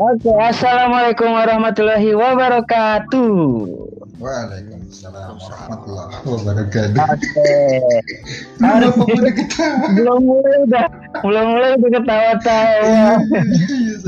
Oke, 0.00 0.32
assalamualaikum 0.32 1.28
warahmatullahi 1.28 2.16
wabarakatuh. 2.16 3.36
Waalaikumsalam 4.16 5.36
warahmatullahi 5.36 6.16
wabarakatuh. 6.24 7.04
Oke. 7.04 7.52
Kenapa 8.56 8.96
pada 8.96 9.30
ketawa? 9.36 9.92
belum 9.92 10.20
mulai 10.24 10.56
udah, 10.64 10.86
belum 11.20 11.44
mulai 11.52 11.70
udah 11.76 11.90
ketawa-tawa. 12.00 13.12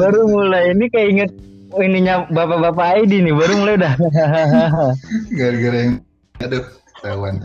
baru 0.01 0.21
mulai 0.33 0.73
ini 0.73 0.89
kayak 0.89 1.09
inget 1.13 1.31
ininya 1.77 2.25
bapak-bapak 2.33 3.05
ID 3.05 3.29
nih, 3.29 3.35
baru 3.37 3.53
mulai 3.61 3.75
udah. 3.77 3.95
Gara-gara 5.45 5.77
yang 5.77 5.95
aduh 6.41 6.65
tawan. 7.05 7.37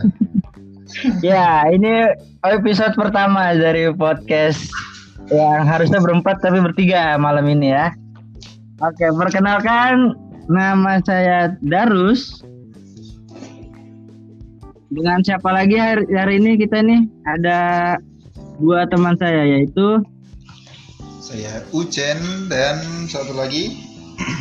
ya, 1.20 1.68
ini 1.68 2.16
episode 2.48 2.96
pertama 2.96 3.52
dari 3.52 3.92
podcast 3.92 4.72
yang 5.28 5.68
harusnya 5.68 6.00
berempat 6.00 6.40
tapi 6.40 6.64
bertiga 6.64 7.12
malam 7.20 7.44
ini 7.44 7.76
ya. 7.76 7.92
Oke, 8.78 9.10
perkenalkan 9.10 10.14
nama 10.46 11.02
saya 11.02 11.50
Darus. 11.66 12.46
Dengan 14.86 15.18
siapa 15.26 15.50
lagi 15.50 15.74
hari, 15.74 16.06
hari 16.14 16.38
ini 16.38 16.54
kita 16.54 16.86
nih 16.86 17.02
ada 17.26 17.58
dua 18.62 18.86
teman 18.86 19.18
saya 19.18 19.44
yaitu 19.44 19.98
Saya 21.18 21.60
Ucen 21.74 22.46
dan 22.46 22.78
satu 23.10 23.34
lagi 23.34 23.82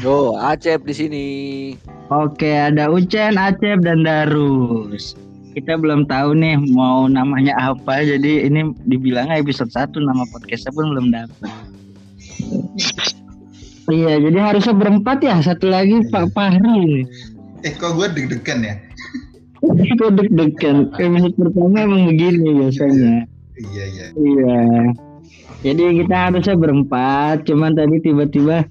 Yo, 0.05 0.37
Acep 0.37 0.85
di 0.85 0.93
sini. 0.93 1.27
Oke, 2.13 2.53
ada 2.53 2.93
Ucen, 2.93 3.41
Acep, 3.41 3.81
dan 3.81 4.05
Darus. 4.05 5.17
Kita 5.57 5.81
belum 5.81 6.05
tahu 6.05 6.37
nih 6.37 6.61
mau 6.77 7.09
namanya 7.09 7.57
apa, 7.57 8.05
jadi 8.05 8.45
ini 8.45 8.69
dibilang 8.85 9.33
episode 9.33 9.73
1 9.73 9.97
nama 9.97 10.29
podcastnya 10.29 10.71
pun 10.77 10.93
belum 10.93 11.07
dapat. 11.09 11.51
Iya, 13.87 14.19
jadi 14.19 14.37
harusnya 14.43 14.75
berempat 14.75 15.17
ya, 15.23 15.39
satu 15.39 15.71
lagi 15.71 16.03
Pak 16.11 16.35
Fahri. 16.35 17.07
eh 17.65 17.73
kok 17.73 17.95
gue 17.95 18.07
deg-degan 18.13 18.59
ya? 18.61 18.75
Kok 19.97 20.13
deg-degan, 20.13 20.93
episode 20.95 21.33
pertama 21.33 21.75
emang 21.81 22.13
begini 22.13 22.61
biasanya. 22.61 23.25
Iya 23.57 23.83
iya. 23.89 24.05
Iya. 24.13 24.59
Jadi 25.65 25.83
kita 26.05 26.15
harusnya 26.29 26.55
berempat, 26.55 27.49
cuman 27.49 27.73
tadi 27.73 27.97
tiba-tiba 28.05 28.69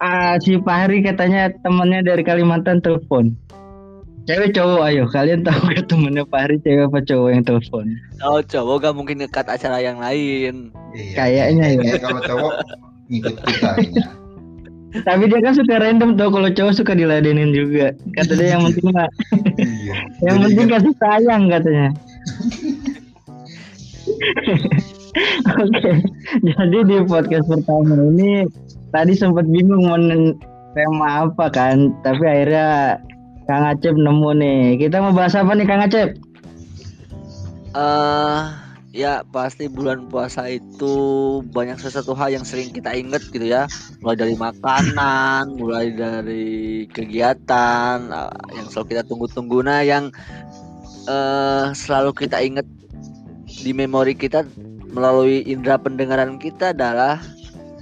ah, 0.00 0.40
si 0.40 0.56
Fahri 0.64 1.04
katanya 1.04 1.52
temennya 1.60 2.00
dari 2.00 2.22
Kalimantan 2.24 2.80
telepon. 2.80 3.36
Cewek 4.28 4.52
cowok 4.52 4.80
ayo 4.92 5.04
kalian 5.08 5.40
tahu 5.40 5.72
gak 5.72 5.88
temennya 5.88 6.24
Fahri 6.28 6.60
cewek 6.60 6.88
apa 6.88 6.98
cowok 7.00 7.28
yang 7.32 7.44
telepon? 7.44 7.86
Oh, 8.24 8.40
cowok 8.44 8.76
gak 8.88 8.94
mungkin 8.96 9.16
ngekat 9.24 9.46
acara 9.48 9.80
yang 9.80 10.00
lain. 10.00 10.72
Iya. 10.96 11.12
Kayaknya 11.16 11.66
ya. 11.76 11.80
Kayak 11.84 12.02
kalau 12.04 12.20
cowok 12.24 12.54
ngikut 13.08 13.34
kita. 13.44 13.70
Tapi 14.88 15.28
dia 15.28 15.40
kan 15.44 15.52
suka 15.52 15.84
random 15.84 16.16
tuh 16.16 16.32
kalau 16.32 16.48
cowok 16.48 16.72
suka 16.72 16.92
diladenin 16.96 17.52
juga. 17.52 17.92
Kata 18.16 18.32
dia 18.40 18.56
yang 18.56 18.64
penting 18.72 18.88
mah, 18.88 19.08
Iya. 19.60 19.94
yang 20.24 20.36
Jadi 20.40 20.44
penting 20.48 20.66
kasih 20.72 20.94
sayang 20.96 21.42
katanya. 21.52 21.88
Oke, 25.58 25.92
jadi 26.44 26.78
di 26.86 26.96
podcast 27.10 27.50
pertama 27.50 27.96
ini 28.12 28.46
tadi 28.94 29.12
sempat 29.18 29.50
bingung 29.50 29.88
mau 29.90 29.98
tema 30.76 31.26
apa 31.26 31.50
kan, 31.50 31.90
tapi 32.06 32.22
akhirnya 32.22 33.02
Kang 33.50 33.66
Acep 33.66 33.96
nemu 33.98 34.30
nih. 34.38 34.60
Kita 34.78 35.02
mau 35.02 35.10
bahas 35.16 35.34
apa 35.34 35.56
nih 35.58 35.66
Kang 35.66 35.82
Acep? 35.82 36.14
Eh, 37.74 38.40
ya 38.92 39.20
pasti 39.30 39.68
bulan 39.68 40.08
puasa 40.08 40.48
itu 40.48 40.94
banyak 41.52 41.76
sesuatu 41.76 42.16
hal 42.16 42.32
yang 42.32 42.44
sering 42.44 42.72
kita 42.72 42.92
inget 42.96 43.22
gitu 43.30 43.44
ya. 43.44 43.68
Mulai 44.00 44.16
dari 44.16 44.34
makanan, 44.34 45.56
mulai 45.60 45.92
dari 45.92 46.86
kegiatan 46.90 47.96
eh, 48.08 48.32
yang 48.56 48.66
selalu 48.72 48.86
kita 48.96 49.02
tunggu-tunggu. 49.06 49.58
Nah, 49.64 49.80
yang 49.84 50.10
eh 51.08 51.66
selalu 51.72 52.12
kita 52.16 52.40
inget 52.44 52.68
di 53.64 53.72
memori 53.72 54.12
kita 54.12 54.44
melalui 54.92 55.44
indera 55.44 55.80
pendengaran 55.80 56.36
kita 56.40 56.76
adalah 56.76 57.20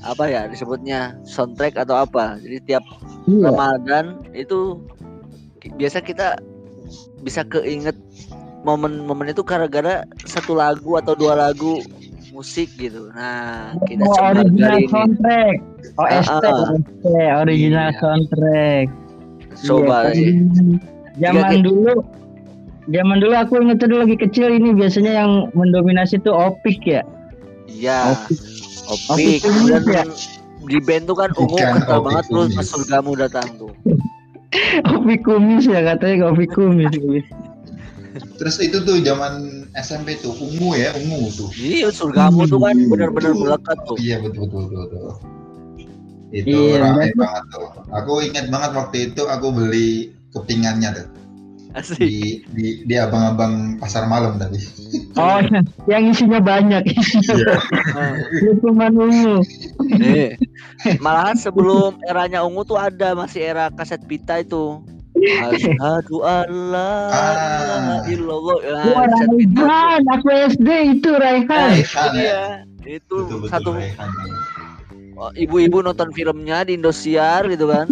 apa 0.06 0.24
ya 0.30 0.46
disebutnya 0.46 1.18
soundtrack 1.26 1.74
atau 1.78 1.98
apa. 1.98 2.38
Jadi 2.38 2.58
tiap 2.66 2.82
Iya. 3.26 3.50
Ramadan 3.50 4.22
itu 4.38 4.78
biasa 5.74 5.98
kita 5.98 6.38
bisa 7.26 7.42
keinget 7.42 7.98
momen-momen 8.66 9.30
itu 9.30 9.40
gara-gara 9.40 10.02
satu 10.20 10.52
lagu 10.52 10.98
atau 10.98 11.14
dua 11.14 11.38
lagu 11.38 11.78
musik 12.28 12.68
gitu. 12.76 13.08
Nah, 13.14 13.72
kita 13.86 14.02
Oh, 14.02 14.12
coba 14.12 14.28
original 14.36 14.76
ini 14.76 14.90
soundtrack. 14.90 15.56
OST, 15.94 16.28
Ah, 16.28 16.42
ah. 16.42 16.66
OST, 16.68 17.04
original 17.40 17.88
Iya. 17.88 17.98
soundtrack. 18.02 18.86
coba 19.56 20.12
Iya. 20.12 20.36
Zaman 21.16 21.48
Tiga- 21.48 21.64
dulu 21.64 21.94
Zaman 22.86 23.18
dulu 23.18 23.34
aku 23.34 23.58
inget 23.58 23.82
dulu 23.82 23.98
lagi 23.98 24.14
kecil 24.14 24.46
ini 24.52 24.70
biasanya 24.70 25.10
yang 25.16 25.30
mendominasi 25.54 26.20
tuh 26.20 26.30
opik 26.30 26.86
ya. 26.86 27.02
Iya. 27.66 28.14
Opik. 28.14 28.38
Opik 28.86 29.40
Opik 29.42 29.66
dan 29.66 29.82
ya? 29.90 30.02
di 30.62 30.78
band 30.78 31.04
tuh 31.04 31.16
kan 31.16 31.30
ungu 31.34 31.56
kental 31.56 31.98
banget 32.00 32.24
terus 32.28 32.54
pas 32.54 32.62
surgamu 32.62 33.18
datang 33.18 33.48
tuh. 33.56 33.72
Opik 34.92 35.26
kumis 35.26 35.66
ya 35.66 35.82
katanya 35.82 36.30
opik 36.30 36.52
kumis. 36.52 36.94
Terus 38.36 38.56
itu 38.62 38.78
tuh 38.82 38.96
zaman 39.02 39.64
SMP 39.76 40.16
tuh 40.20 40.32
ungu 40.36 40.76
ya 40.76 40.92
ungu 40.96 41.28
tuh. 41.34 41.50
Iya, 41.56 41.92
surgamu 41.92 42.48
tuh 42.48 42.60
kan 42.60 42.76
benar-benar 42.76 43.32
melekat 43.36 43.78
tuh. 43.84 43.96
Iya 44.00 44.20
betul 44.24 44.48
betul 44.48 44.62
betul. 44.68 44.80
betul. 44.86 45.10
Itu 46.34 46.58
Iya, 46.74 46.82
banget 46.82 47.14
tuh. 47.16 47.68
Aku 47.94 48.12
ingat 48.20 48.46
banget 48.50 48.70
waktu 48.74 48.96
itu 49.12 49.22
aku 49.24 49.46
beli 49.54 50.10
kepingannya 50.34 50.90
tuh 50.92 51.08
Asik. 51.76 52.00
di 52.00 52.40
di, 52.56 52.66
di 52.88 52.94
abang-abang 52.96 53.76
pasar 53.76 54.08
malam 54.08 54.40
tadi. 54.40 54.56
Oh, 55.16 55.40
yang 55.88 56.08
isinya 56.08 56.40
banyak. 56.40 56.82
Iya. 56.88 57.56
Nah, 57.96 58.12
Cuma 58.60 58.88
ungu. 58.92 59.40
nih. 59.96 60.36
Malahan 61.00 61.36
sebelum 61.36 61.96
eranya 62.04 62.44
ungu 62.44 62.64
tuh 62.64 62.76
ada 62.76 63.12
masih 63.16 63.40
era 63.44 63.68
kaset 63.72 64.00
pita 64.04 64.40
itu. 64.40 64.80
Asyhadu 65.16 66.16
alla 66.20 66.90
Ah. 67.08 67.32
ilaha 67.56 67.96
illallah. 68.06 68.56
Nah, 68.62 68.84
tuh. 69.24 69.38
Raihan, 69.56 70.00
aku 70.06 70.28
SD 70.50 70.68
itu 70.92 71.10
Raihan. 71.12 71.70
itu 71.72 71.88
Raihan, 71.88 72.12
ya? 72.14 72.42
Itu 72.82 73.16
Betul 73.24 73.36
betul. 73.40 73.48
satu 73.48 73.68
Raihan. 73.72 74.10
oh, 75.16 75.30
ibu-ibu 75.34 75.80
nonton 75.80 76.12
filmnya 76.12 76.62
di 76.62 76.76
Indosiar 76.76 77.48
gitu 77.48 77.66
kan. 77.66 77.88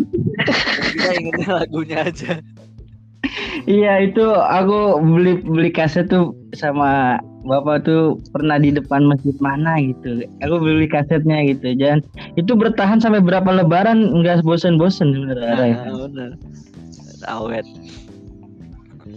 Kita 0.92 1.10
ingetnya 1.14 1.48
lagunya 1.58 1.98
aja. 2.04 2.32
Iya 3.64 4.04
itu 4.04 4.20
aku 4.28 5.00
beli 5.00 5.40
beli 5.40 5.72
kaset 5.72 6.06
tuh 6.06 6.36
sama 6.52 7.16
bapak 7.42 7.82
tuh 7.82 8.20
pernah 8.30 8.60
di 8.60 8.68
depan 8.68 9.08
masjid 9.08 9.32
mana 9.40 9.80
gitu. 9.80 10.20
Aku 10.44 10.60
beli 10.60 10.84
kasetnya 10.84 11.40
gitu. 11.48 11.72
Dan 11.74 12.04
itu 12.36 12.52
bertahan 12.52 13.00
sampai 13.00 13.24
berapa 13.24 13.48
lebaran 13.48 14.12
nggak 14.12 14.44
bosen-bosen 14.44 15.16
sebenarnya. 15.16 15.88
Nah. 16.12 16.36
Awet. 17.26 17.66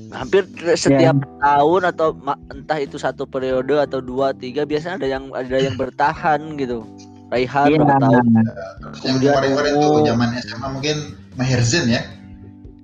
Hampir 0.07 0.43
setiap 0.73 1.15
tahun 1.37 1.81
atau 1.85 2.15
entah 2.49 2.79
itu 2.79 2.95
satu 2.95 3.23
periode 3.23 3.75
atau 3.77 3.99
dua 3.99 4.31
tiga 4.31 4.63
biasanya 4.63 4.99
ada 4.99 5.07
yang 5.09 5.23
ada 5.31 5.57
yang 5.57 5.75
bertahan 5.75 6.55
gitu. 6.55 6.83
Raihan 7.27 7.67
Iya. 7.67 7.77
berapa 7.77 7.99
tahun? 7.99 8.23
Yang 8.23 8.45
Kemudian 9.03 9.31
kemarin-kemarin 9.33 9.71
tuh 9.73 9.89
ungu. 9.91 10.07
zaman 10.07 10.29
SMA 10.37 10.67
mungkin 10.71 10.95
Maher 11.35 11.61
Zain 11.61 11.85
ya. 11.85 12.01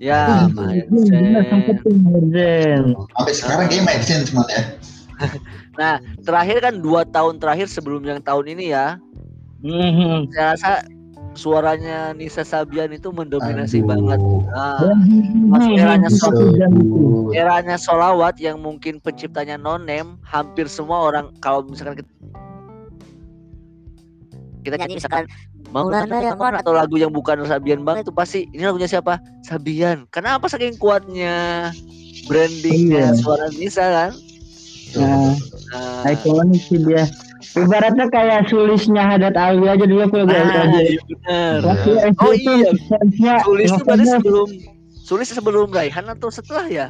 Ya, 0.03 0.21
Oh, 0.43 0.51
Maher 0.51 0.83
bener, 0.91 1.43
sempet 1.47 1.75
Zain. 1.79 1.83
tuh 1.87 1.93
Maher 1.95 2.25
Zain. 2.27 2.83
Sampai 3.15 3.33
sekarang 3.33 3.65
kayak 3.71 3.83
Maher 3.87 4.03
Zain 4.03 4.21
semua 4.23 4.45
ya. 4.51 4.61
Nah, 5.73 5.95
terakhir 6.21 6.61
kan 6.61 6.75
dua 6.77 7.01
tahun 7.01 7.39
terakhir 7.39 7.65
sebelum 7.65 8.03
yang 8.03 8.21
tahun 8.21 8.45
ini 8.51 8.65
ya, 8.69 8.99
Mhm. 9.63 10.29
saya 10.29 10.53
rasa 10.53 10.71
suaranya 11.33 12.13
Nisa 12.13 12.41
Sabian 12.41 12.93
itu 12.93 13.09
mendominasi 13.09 13.81
Aduh. 13.81 13.89
banget. 13.89 14.19
Nah, 14.53 14.79
Masuk 15.49 15.73
eranya 15.75 16.09
itu. 16.09 16.37
eranya 17.33 17.75
solawat 17.75 18.37
yang 18.37 18.61
mungkin 18.61 19.01
penciptanya 19.01 19.57
nonem 19.57 20.21
hampir 20.21 20.69
semua 20.69 21.09
orang 21.09 21.33
kalau 21.41 21.65
misalkan 21.65 22.01
kita, 22.01 22.11
kita 24.63 24.75
nyanyi 24.77 24.95
misalkan 24.97 25.25
Maulana 25.73 26.21
Rahman 26.21 26.53
atau 26.61 26.69
lagu 26.69 27.01
yang 27.01 27.09
bukan 27.09 27.41
Sabian 27.49 27.81
banget 27.81 28.05
itu 28.05 28.13
pasti 28.13 28.45
ini 28.53 28.61
lagunya 28.61 28.85
siapa 28.85 29.17
Sabian 29.41 30.05
kenapa 30.13 30.45
saking 30.45 30.77
kuatnya 30.77 31.73
brandingnya 32.29 33.11
Iya. 33.11 33.17
suara 33.17 33.49
Nisa 33.51 33.81
kan 33.83 34.11
Nah, 34.93 35.33
nah, 35.73 36.13
ikonik 36.13 36.61
sih 36.61 36.77
dia. 36.77 37.09
Ibaratnya 37.55 38.07
kayak 38.07 38.47
sulisnya 38.47 39.03
Hadat 39.05 39.35
Alwi 39.35 39.67
aja 39.67 39.85
dulu 39.85 40.01
aku 40.01 40.15
lagi 40.19 40.33
ah, 40.33 40.65
lagi. 40.65 40.81
iya 40.89 41.01
benar 41.03 41.59
Oh 42.17 42.33
iya. 42.33 42.69
Sulis 43.39 43.69
itu 43.69 43.77
ngefans- 43.77 44.09
sebelum 44.11 44.47
Sulis 44.95 45.27
sebelum 45.29 45.67
Raihan 45.69 46.05
atau 46.07 46.29
setelah 46.29 46.65
ya 46.65 46.87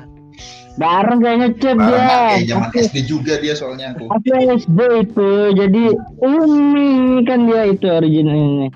Bareng 0.73 1.19
kayaknya 1.19 1.49
cep 1.55 1.75
Bareng 1.75 1.93
dia. 1.99 2.17
kayak 2.31 2.47
zaman 2.47 2.69
SD 2.73 2.97
juga 3.03 3.33
dia 3.37 3.53
soalnya 3.53 3.93
aku. 3.93 4.09
Aku 4.09 4.25
SD 4.33 4.79
itu 5.03 5.29
jadi 5.53 5.83
umi 6.19 6.89
kan 7.23 7.45
dia 7.45 7.61
itu 7.67 7.85
originalnya. 7.85 8.73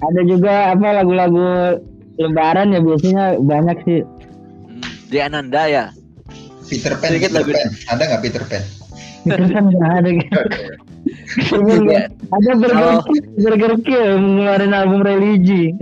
Ada 0.00 0.20
juga 0.24 0.52
apa 0.72 0.88
lagu-lagu 0.92 1.46
Lebaran 2.16 2.72
ya 2.72 2.80
biasanya 2.80 3.38
banyak 3.38 3.78
sih. 3.80 4.00
Hmm, 4.02 4.82
di 5.06 5.18
Ananda 5.20 5.62
ya. 5.66 5.84
Peter 6.64 6.92
Pan, 6.92 7.08
Sedikit 7.08 7.30
Peter 7.30 7.38
lagu- 7.40 7.54
Pan. 7.54 7.70
Ada 7.88 8.02
nggak 8.04 8.20
Peter 8.20 8.42
Pan? 8.42 8.62
Kan 9.28 9.64
nggak 9.70 9.92
ada 9.94 10.10
gitu. 10.10 10.40
Nggak- 11.50 12.08
ada 12.28 12.50
Burger 12.54 12.88
Oh. 12.90 13.02
Burger 13.38 13.74
Kill 13.80 14.10
ngeluarin 14.14 14.72
album 14.72 15.00
religi. 15.00 15.72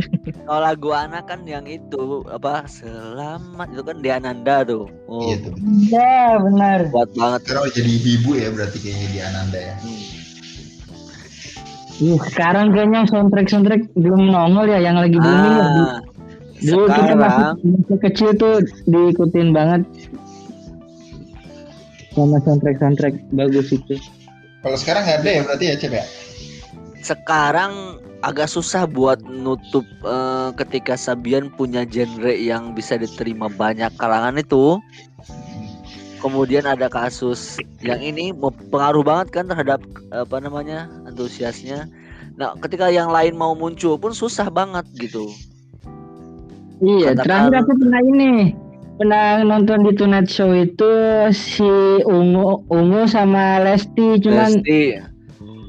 Kalau 0.40 0.60
lagu 0.60 0.90
anak 0.92 1.26
kan 1.26 1.42
yang 1.44 1.64
itu 1.64 1.98
apa 2.26 2.66
selamat 2.66 3.66
itu 3.68 3.82
kan 3.82 3.96
di 3.98 4.08
Ananda 4.08 4.62
tuh. 4.62 4.86
Oh, 5.06 5.22
Iya 5.24 5.36
tuh. 5.40 5.54
Ya 5.86 6.14
benar. 6.36 6.78
kuat 6.88 7.10
banget. 7.12 7.40
Sekarang 7.42 7.62
udah 7.64 7.74
jadi 7.74 7.92
ibu 7.92 8.30
ya 8.32 8.48
berarti 8.50 8.78
kayaknya 8.78 9.08
di 9.08 9.20
Ananda 9.20 9.58
ya. 9.60 9.74
Hmm. 9.76 10.04
Ih, 11.98 12.20
sekarang 12.28 12.66
kayaknya 12.70 13.00
soundtrack 13.06 13.48
soundtrack 13.48 13.82
belum 13.94 14.28
nongol 14.28 14.68
ya 14.68 14.78
yang 14.78 14.94
lagi 14.94 15.16
booming 15.16 15.54
ya. 15.54 15.64
Ah, 15.64 15.98
Dulu 16.58 16.84
kita 16.86 17.12
masih, 17.12 17.16
sekarang 17.16 17.56
masih 17.56 17.98
kecil 18.02 18.28
tuh 18.34 18.54
diikutin 18.84 19.48
banget 19.50 19.82
sama 22.16 22.40
soundtrack 22.42 22.80
soundtrack 22.80 23.14
bagus 23.36 23.68
itu. 23.70 24.00
Kalau 24.64 24.74
sekarang 24.80 25.04
nggak 25.04 25.18
ada 25.22 25.30
ya 25.30 25.40
berarti 25.44 25.64
ya 25.68 25.76
Cep 25.76 25.92
ya? 25.92 26.06
sekarang 27.06 28.02
agak 28.26 28.50
susah 28.50 28.82
buat 28.82 29.22
nutup 29.22 29.86
eh, 30.02 30.50
ketika 30.58 30.98
Sabian 30.98 31.54
punya 31.54 31.86
genre 31.86 32.34
yang 32.34 32.74
bisa 32.74 32.98
diterima 32.98 33.46
banyak 33.46 33.94
kalangan 33.94 34.34
itu. 34.42 34.82
Kemudian 36.18 36.66
ada 36.66 36.90
kasus 36.90 37.60
yang 37.78 38.02
ini 38.02 38.34
pengaruh 38.72 39.06
banget 39.06 39.30
kan 39.30 39.44
terhadap 39.46 39.78
apa 40.10 40.42
namanya 40.42 40.90
antusiasnya. 41.06 41.86
Nah, 42.34 42.58
ketika 42.58 42.90
yang 42.90 43.12
lain 43.14 43.38
mau 43.38 43.54
muncul 43.54 43.94
pun 43.94 44.10
susah 44.10 44.50
banget 44.50 44.82
gitu. 44.98 45.30
Iya, 46.82 47.14
Katakan- 47.14 47.52
terakhir 47.52 47.54
aku 47.62 47.72
pernah 47.78 48.00
ini 48.02 48.32
pernah 48.96 49.44
nonton 49.44 49.84
di 49.84 49.92
Tonight 49.94 50.28
Show 50.28 50.52
itu 50.56 50.90
si 51.32 51.68
Ungu 52.04 52.64
Ungu 52.72 53.04
sama 53.06 53.60
Lesti 53.60 54.20
cuman 54.20 54.60
Pasti 54.60 55.00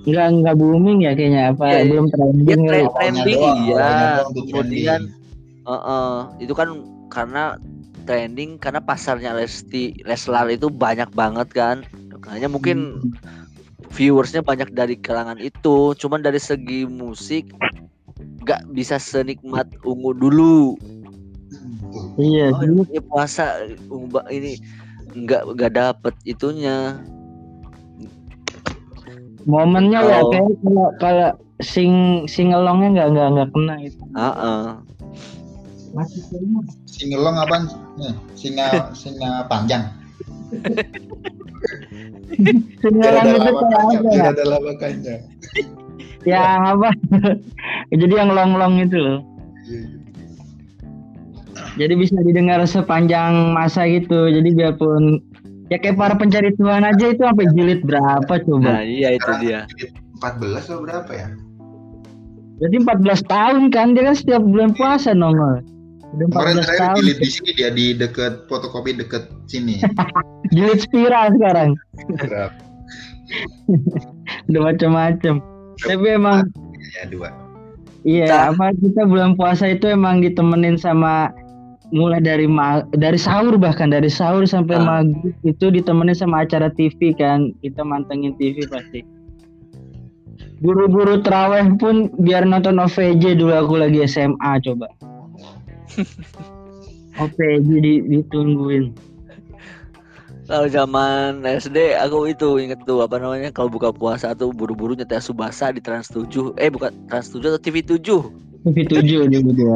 nggak 0.07 0.27
nggak 0.39 0.56
booming 0.56 1.03
ya 1.03 1.12
kayaknya 1.12 1.51
apa 1.51 1.65
Iya, 1.68 1.83
belum 1.91 2.06
ya 2.07 2.12
trending 2.15 2.62
tre- 2.63 2.88
Awalnya 2.88 2.95
trending 2.95 3.39
iya. 3.44 3.51
awalnya 3.51 4.07
doang 4.07 4.29
tuh 4.31 4.44
Kemudian 4.47 5.01
eh, 5.68 5.71
eh, 5.75 6.15
itu 6.47 6.53
kan 6.56 6.69
karena 7.12 7.44
trending 8.07 8.56
karena 8.56 8.79
pasarnya 8.79 9.35
Lesti 9.35 10.00
Leslar 10.07 10.47
itu 10.47 10.71
banyak 10.71 11.12
banget 11.12 11.51
kan. 11.51 11.83
Makanya 12.15 12.47
mungkin 12.47 13.03
viewersnya 13.91 14.39
banyak 14.41 14.71
dari 14.71 14.95
kalangan 14.95 15.38
itu. 15.44 15.91
Cuman 16.00 16.24
dari 16.24 16.39
segi 16.39 16.88
musik 16.88 17.51
nggak 18.47 18.71
bisa 18.71 18.95
senikmat 18.95 19.68
ungu 19.83 20.15
dulu. 20.15 20.79
Iya, 22.18 22.50
oh, 22.50 22.62
ini 22.66 22.98
puasa 23.06 23.62
ungu 23.94 24.10
ba- 24.10 24.30
ini 24.34 24.58
nggak 25.14 25.42
nggak 25.54 25.72
dapet 25.74 26.14
itunya 26.25 26.98
momennya 29.48 30.00
ya 30.04 30.19
Oh. 30.22 30.30
kayak 30.30 30.54
kalau 30.60 30.88
kalau 31.00 31.30
sing 31.64 32.25
singelongnya 32.28 32.90
nggak 32.94 33.08
nggak 33.16 33.28
nggak 33.34 33.50
kena 33.56 33.75
itu. 33.81 34.02
ah 34.14 34.34
ah. 34.36 34.66
Masih 35.96 36.22
Singelong 36.86 37.38
apaan? 37.40 37.64
Nih, 37.96 38.14
singa 38.36 38.68
singa 39.02 39.48
panjang. 39.48 39.88
singelong 42.84 43.28
itu 43.34 43.52
kayak 43.56 43.81
apa 43.88 44.10
ya? 44.12 44.25
ada 44.36 44.44
panjang. 44.78 45.22
Yang 46.28 46.62
apa? 46.75 46.90
Jadi 48.04 48.13
yang 48.13 48.30
long 48.36 48.52
long 48.60 48.74
itu 48.84 48.98
loh. 49.00 49.20
Iya, 49.63 49.80
iya. 49.80 49.97
Jadi 51.77 51.94
bisa 51.94 52.18
didengar 52.19 52.59
sepanjang 52.63 53.53
masa 53.53 53.85
gitu. 53.85 54.27
Jadi 54.27 54.50
biarpun 54.51 55.21
ya 55.69 55.77
kayak 55.77 55.95
para 55.95 56.13
pencari 56.13 56.50
Tuhan 56.56 56.81
aja 56.81 57.06
itu 57.07 57.19
sampai 57.19 57.45
jilid 57.51 57.83
berapa 57.83 58.24
nah 58.25 58.39
coba? 58.41 58.81
iya 58.81 59.13
itu 59.13 59.29
dia 59.39 59.59
jilid 59.69 59.94
14 60.18 60.65
atau 60.65 60.79
berapa 60.81 61.12
ya? 61.12 61.27
Berarti 62.57 62.77
14 62.81 63.21
tahun 63.27 63.63
kan 63.69 63.88
dia 63.94 64.03
kan 64.03 64.15
setiap 64.15 64.41
bulan 64.41 64.71
puasa 64.74 65.13
nongol. 65.13 65.62
Udah 66.07 66.25
Kemarin 66.31 66.56
14 66.56 66.63
terakhir 66.63 66.81
tahun. 66.81 66.95
jilid 66.97 67.18
di 67.19 67.29
sini 67.29 67.50
dia 67.53 67.69
di 67.69 67.85
deket 67.94 68.33
fotokopi 68.47 68.91
deket 68.95 69.24
sini. 69.45 69.83
Jilid 70.56 70.79
spiral 70.79 71.35
sekarang. 71.35 71.69
Udah 74.47 74.62
macam-macam. 74.63 75.35
Tapi 75.77 76.06
emang 76.09 76.47
Ya 76.95 77.03
dua. 77.06 77.29
iya 78.01 78.50
apa 78.50 78.71
kita 78.74 79.03
bulan 79.03 79.35
puasa 79.35 79.68
itu 79.68 79.85
emang 79.85 80.18
ditemenin 80.18 80.74
sama 80.74 81.29
mulai 81.92 82.19
dari 82.19 82.48
ma 82.50 82.84
dari 82.95 83.16
sahur 83.16 83.56
bahkan 83.56 83.92
dari 83.92 84.12
sahur 84.12 84.44
sampai 84.44 84.75
Ah. 84.75 85.04
maghrib 85.04 85.36
itu 85.48 85.66
ditemenin 85.72 86.16
sama 86.16 86.44
acara 86.44 86.68
TV 86.74 87.16
kan 87.16 87.56
kita 87.63 87.81
mantengin 87.84 88.36
TV 88.36 88.68
pasti. 88.68 89.04
Buru-buru 90.57 91.22
teraweh 91.22 91.69
pun 91.78 92.10
biar 92.18 92.42
nonton 92.42 92.81
OVJ 92.81 93.38
dulu 93.38 93.54
aku 93.54 93.78
lagi 93.78 94.01
SMA 94.10 94.51
coba. 94.66 94.89
OVJ 97.22 97.69
di, 97.81 97.94
ditungguin. 98.10 98.94
Kalau 100.48 100.68
zaman 100.72 101.44
SD 101.44 102.00
aku 102.00 102.31
itu 102.31 102.56
inget 102.63 102.80
tuh 102.88 103.04
apa 103.04 103.19
namanya 103.19 103.51
kalau 103.51 103.68
buka 103.68 103.92
puasa 103.92 104.31
tuh 104.31 104.56
buru-buru 104.56 104.95
nyetel 104.95 105.19
Subasa 105.19 105.75
di 105.75 105.84
Trans 105.84 106.07
7 106.07 106.56
eh 106.56 106.72
bukan 106.72 106.95
Trans 107.12 107.28
7 107.36 107.51
atau 107.51 107.60
TV 107.60 107.84
7 107.84 108.00
TV 108.63 108.78
7 108.88 109.28
juga 109.28 109.75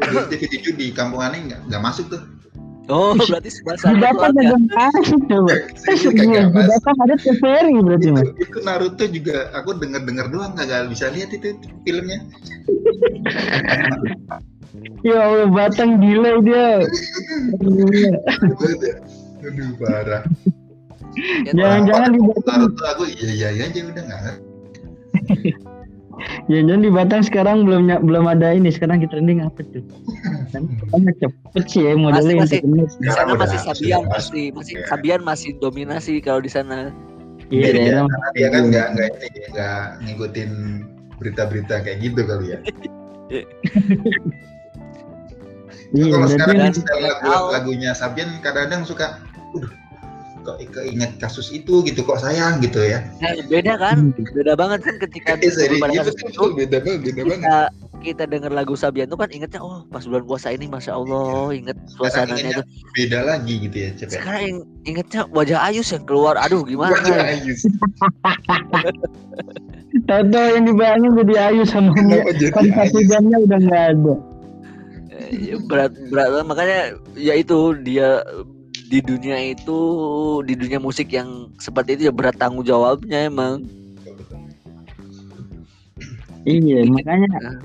TV7 0.00 0.64
di 0.76 0.86
kampung 0.92 1.20
aneh 1.20 1.40
nggak 1.46 1.60
nggak 1.68 1.82
masuk 1.82 2.06
tuh. 2.10 2.22
oh 2.90 3.14
berarti 3.14 3.50
Subasa 3.54 3.94
di 3.94 4.02
Batam 4.02 4.34
ada 4.34 4.42
yang 4.42 4.64
coba 5.30 5.54
Serius 5.78 6.10
di. 6.10 6.50
Batam 6.50 6.96
ada 7.06 7.14
TVRI 7.14 7.76
berarti 7.86 8.08
Itu, 8.10 8.14
mas 8.18 8.28
itu 8.34 8.58
Naruto 8.66 9.04
juga 9.06 9.36
aku 9.54 9.78
denger 9.78 10.02
denger 10.08 10.26
doang 10.34 10.52
kagak 10.58 10.90
bisa 10.90 11.06
lihat 11.14 11.30
itu 11.30 11.54
filmnya. 11.86 12.18
ya 15.06 15.18
Allah 15.22 15.48
Batang 15.54 16.02
gila 16.02 16.42
dia 16.42 16.82
Aduh 19.40 19.72
parah. 19.80 20.22
Ya, 21.46 21.52
Jangan-jangan 21.54 22.10
di 22.10 22.20
Batam 22.26 22.54
Naruto 22.58 22.82
aku 22.90 23.02
iya 23.06 23.54
iya 23.54 23.70
aja 23.70 23.80
udah 23.86 24.02
nggak 24.02 24.20
ngerti. 26.20 26.52
Jangan 26.60 26.80
di 26.80 26.90
Batang 26.90 27.22
sekarang 27.22 27.56
belum 27.64 27.82
belum 28.04 28.24
ada 28.26 28.52
ini 28.52 28.68
sekarang 28.68 29.00
kita 29.00 29.16
trending 29.16 29.40
apa 29.40 29.60
tuh? 29.66 29.82
Kan 30.52 30.68
cepet 31.16 31.64
sih 31.66 31.82
ya 31.82 31.92
modelnya 31.94 32.44
Masih- 32.44 32.60
internet. 32.62 32.88
di 32.96 33.08
sana 33.08 33.30
Udah, 33.32 33.40
masih 33.42 33.58
sudah 33.58 33.74
Sabian 33.74 34.02
pasti 34.06 34.42
masih 34.50 34.74
Ya. 34.76 34.84
Sabian 34.86 35.20
masih 35.20 35.50
dominasi 35.56 36.12
kalau 36.20 36.38
di 36.38 36.48
sana 36.48 36.92
Iya, 37.50 37.66
Iya, 37.66 37.70
daerah. 37.74 38.06
karena 38.06 38.28
dia 38.30 38.48
kan 38.48 38.62
nggak 38.70 38.86
nggak 38.94 39.08
ini 39.10 39.26
ya, 39.34 39.46
nggak 39.50 39.80
ngikutin 40.06 40.50
berita-berita 41.18 41.74
kayak 41.82 41.98
gitu 42.00 42.20
kali 42.22 42.46
ya. 42.54 42.58
Iya, 45.90 46.14
Kalau 46.14 46.26
sekarang 46.30 46.56
lagu, 46.70 47.50
lagunya 47.50 47.90
Sabian 47.90 48.38
kadang-kadang 48.38 48.86
suka, 48.86 49.18
kok 50.52 50.82
keinget 50.82 51.10
kasus 51.16 51.50
itu 51.50 51.82
gitu 51.82 52.02
kok 52.02 52.18
sayang 52.18 52.58
gitu 52.58 52.80
ya. 52.80 53.06
nah 53.18 53.30
beda 53.46 53.74
kan 53.76 54.10
beda 54.34 54.52
banget 54.54 54.80
kan 54.82 54.94
ketika 54.98 55.36
Eh, 55.36 55.46
serius, 55.46 55.78
pada 55.78 55.92
iya, 55.92 56.00
kasus 56.02 56.16
itu 56.18 56.44
beda 56.52 56.76
banget, 56.80 57.00
beda 57.06 57.20
banget. 57.22 57.38
kita 57.38 57.56
kita 58.00 58.24
dengar 58.24 58.50
lagu 58.50 58.72
Sabian 58.74 59.06
tuh 59.06 59.14
kan 59.14 59.28
ingetnya 59.28 59.60
oh 59.60 59.84
pas 59.86 60.00
bulan 60.00 60.24
puasa 60.24 60.48
ini 60.48 60.66
masya 60.66 60.96
Allah 60.96 61.52
inget 61.52 61.76
suasananya 61.94 62.40
ingetnya 62.40 62.64
itu 62.64 62.88
Beda 62.90 63.18
lagi 63.22 63.54
gitu 63.60 63.76
ya, 63.76 63.90
Cep. 63.94 64.08
ya. 64.08 64.12
sekarang 64.18 64.42
ing- 64.42 64.66
ingetnya 64.84 65.20
wajah 65.30 65.58
Ayus 65.62 65.88
yang 65.92 66.04
keluar 66.04 66.34
aduh 66.34 66.64
gimana 66.64 66.96
Wajah? 66.96 67.16
Ayus. 67.38 67.60
Tahu 70.06 70.22
yang 70.32 70.64
dibayangin 70.64 71.12
jadi 71.18 71.34
Ayu 71.50 71.62
sama 71.66 71.90
dia. 71.98 72.50
Kan 72.54 72.66
Ayus? 72.72 73.10
udah 73.10 73.58
nggak 73.58 73.84
ada. 73.94 74.14
Eh, 75.20 75.58
berat 75.66 75.92
berat 76.08 76.46
makanya 76.46 76.78
ya 77.14 77.34
itu 77.34 77.74
dia 77.82 78.22
di 78.90 78.98
dunia 78.98 79.54
itu 79.54 79.78
di 80.42 80.58
dunia 80.58 80.82
musik 80.82 81.14
yang 81.14 81.54
seperti 81.62 81.94
itu 81.94 82.10
ya 82.10 82.12
berat 82.12 82.34
tanggung 82.34 82.66
jawabnya 82.66 83.30
emang 83.30 83.62
Iya, 86.48 86.88
makanya 86.88 87.60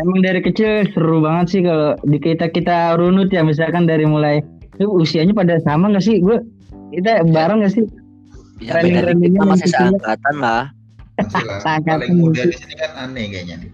emang 0.00 0.24
dari 0.24 0.40
kecil 0.40 0.88
seru 0.96 1.20
banget 1.20 1.46
sih 1.52 1.60
kalau 1.60 1.92
di 2.08 2.16
kita 2.16 2.48
kita 2.48 2.96
runut 2.96 3.28
ya 3.28 3.44
misalkan 3.44 3.84
dari 3.84 4.08
mulai 4.08 4.40
itu 4.80 4.88
usianya 4.88 5.36
pada 5.36 5.60
sama 5.60 5.92
nggak 5.92 6.02
sih? 6.02 6.24
Gue 6.24 6.40
kita 6.96 7.20
bareng 7.28 7.60
nggak 7.62 7.74
sih? 7.76 7.84
ya 8.62 8.80
beda 8.80 9.12
mah 9.12 9.58
masih 9.58 9.68
seangkatan 9.68 10.36
lah 10.38 10.70
Masih 11.18 11.44
lah. 11.44 11.58
Sangat 11.66 12.00
Paling 12.00 12.16
muda 12.16 12.42
di 12.48 12.56
sini 12.56 12.74
kan 12.80 12.90
aneh 12.96 13.24
kayaknya 13.28 13.54
nih. 13.60 13.70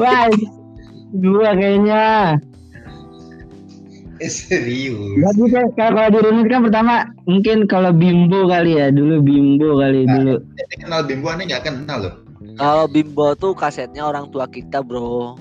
Wah, 0.00 0.26
gua 1.22 1.50
kayaknya 1.54 2.02
serius. 4.22 4.98
Jadi 5.18 5.42
kayak 5.50 5.70
kalau 5.74 5.92
kalau 5.96 6.08
dirunut 6.12 6.46
kan 6.50 6.60
pertama 6.66 6.94
mungkin 7.26 7.56
kalau 7.66 7.90
Bimbo 7.90 8.46
kali 8.46 8.78
ya 8.78 8.90
dulu 8.94 9.18
Bimbo 9.22 9.80
kali 9.80 10.06
Nah. 10.06 10.12
dulu. 10.18 10.34
Ini 10.54 10.74
kenal 10.84 11.00
Bimbo 11.06 11.26
aneh 11.32 11.44
nggak 11.50 11.64
kenal 11.66 11.98
loh. 11.98 12.14
Kalau 12.54 12.86
Bimbo 12.86 13.34
tuh 13.34 13.52
kasetnya 13.56 14.06
orang 14.06 14.30
tua 14.30 14.46
kita, 14.46 14.84
Bro. 14.84 15.34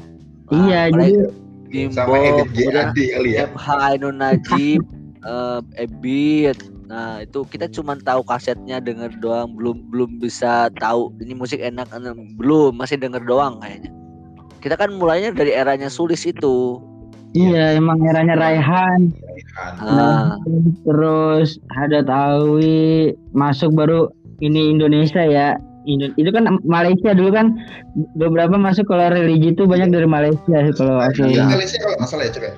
Iya, 0.49 0.89
mulai 0.89 1.11
jadi 1.11 1.43
Bimbo, 1.73 1.97
Sama 1.97 2.93
kali 2.93 3.29
ya. 3.33 3.49
MH 3.49 3.67
Ainun 3.67 4.17
Najib, 4.21 4.81
eh, 5.29 5.59
Ebit. 5.81 6.57
Nah, 6.85 7.25
itu 7.25 7.41
kita 7.49 7.65
cuma 7.73 7.97
tahu 7.97 8.21
kasetnya 8.21 8.77
denger 8.77 9.09
doang, 9.17 9.57
belum 9.57 9.89
belum 9.89 10.21
bisa 10.21 10.69
tahu 10.77 11.09
ini 11.17 11.33
musik 11.33 11.57
enak 11.57 11.89
eh, 11.89 12.13
belum, 12.37 12.77
masih 12.77 13.01
denger 13.01 13.25
doang 13.25 13.57
kayaknya. 13.57 13.89
Kita 14.61 14.77
kan 14.77 14.93
mulainya 14.93 15.33
dari 15.33 15.51
eranya 15.51 15.89
Sulis 15.89 16.23
itu. 16.23 16.77
Iya 17.33 17.73
emang 17.73 17.99
eranya 18.01 18.33
Raihan. 18.33 19.09
Kan. 19.53 19.73
Ah, 19.79 20.37
Terus 20.81 21.57
Hadat 21.69 22.07
Alwi 22.07 23.13
masuk 23.31 23.73
baru 23.73 24.09
ini 24.39 24.71
Indonesia 24.71 25.21
ya. 25.21 25.57
Indo- 25.83 26.15
itu 26.15 26.31
kan 26.31 26.47
Malaysia 26.63 27.11
dulu 27.11 27.29
kan 27.29 27.59
beberapa 28.15 28.55
masuk 28.55 28.87
kalau 28.87 29.11
religi 29.11 29.51
itu 29.51 29.67
banyak 29.67 29.91
dari 29.91 30.07
Malaysia 30.07 30.39
sih 30.63 30.73
kalau. 30.73 31.03
Iya, 31.03 31.27
Iya. 31.27 31.43
Malaysia 31.45 31.77
kalau 31.77 31.95
nggak 31.97 32.07
salah 32.07 32.23
ya 32.23 32.31
coba. 32.31 32.49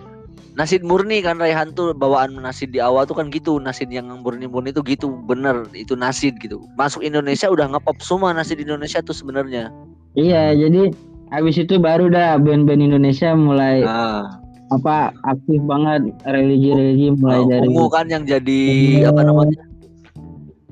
Nasid 0.55 0.87
murni 0.87 1.19
kan 1.19 1.35
Raihan 1.35 1.73
tuh 1.73 1.91
bawaan 1.91 2.37
nasid 2.37 2.71
di 2.71 2.79
awal 2.79 3.03
tuh 3.03 3.11
kan 3.11 3.27
gitu, 3.27 3.59
nasid 3.59 3.91
yang 3.91 4.07
murni-murni 4.23 4.71
itu 4.71 4.79
gitu, 4.85 5.11
bener 5.25 5.67
itu 5.73 5.97
nasid 5.97 6.39
gitu. 6.39 6.63
Masuk 6.75 7.03
Indonesia 7.03 7.49
udah 7.49 7.67
ngepop 7.67 7.99
semua 7.99 8.31
nasid 8.31 8.55
Indonesia 8.57 9.01
tuh 9.01 9.11
sebenarnya. 9.11 9.67
Iya, 10.15 10.55
jadi 10.55 10.95
habis 11.27 11.59
itu 11.59 11.75
baru 11.75 12.07
dah 12.07 12.39
band-band 12.39 12.79
Indonesia 12.79 13.35
mulai 13.35 13.83
Nah, 13.83 14.31
apa 14.67 14.95
aktif 15.23 15.61
banget 15.63 16.01
religi-religi 16.25 17.13
mulai 17.15 17.45
dari 17.45 17.67
ungu 17.67 17.85
kan 17.87 18.05
yang 18.07 18.23
jadi 18.23 18.59
Ungu. 18.97 19.09
apa 19.09 19.21
namanya? 19.21 19.61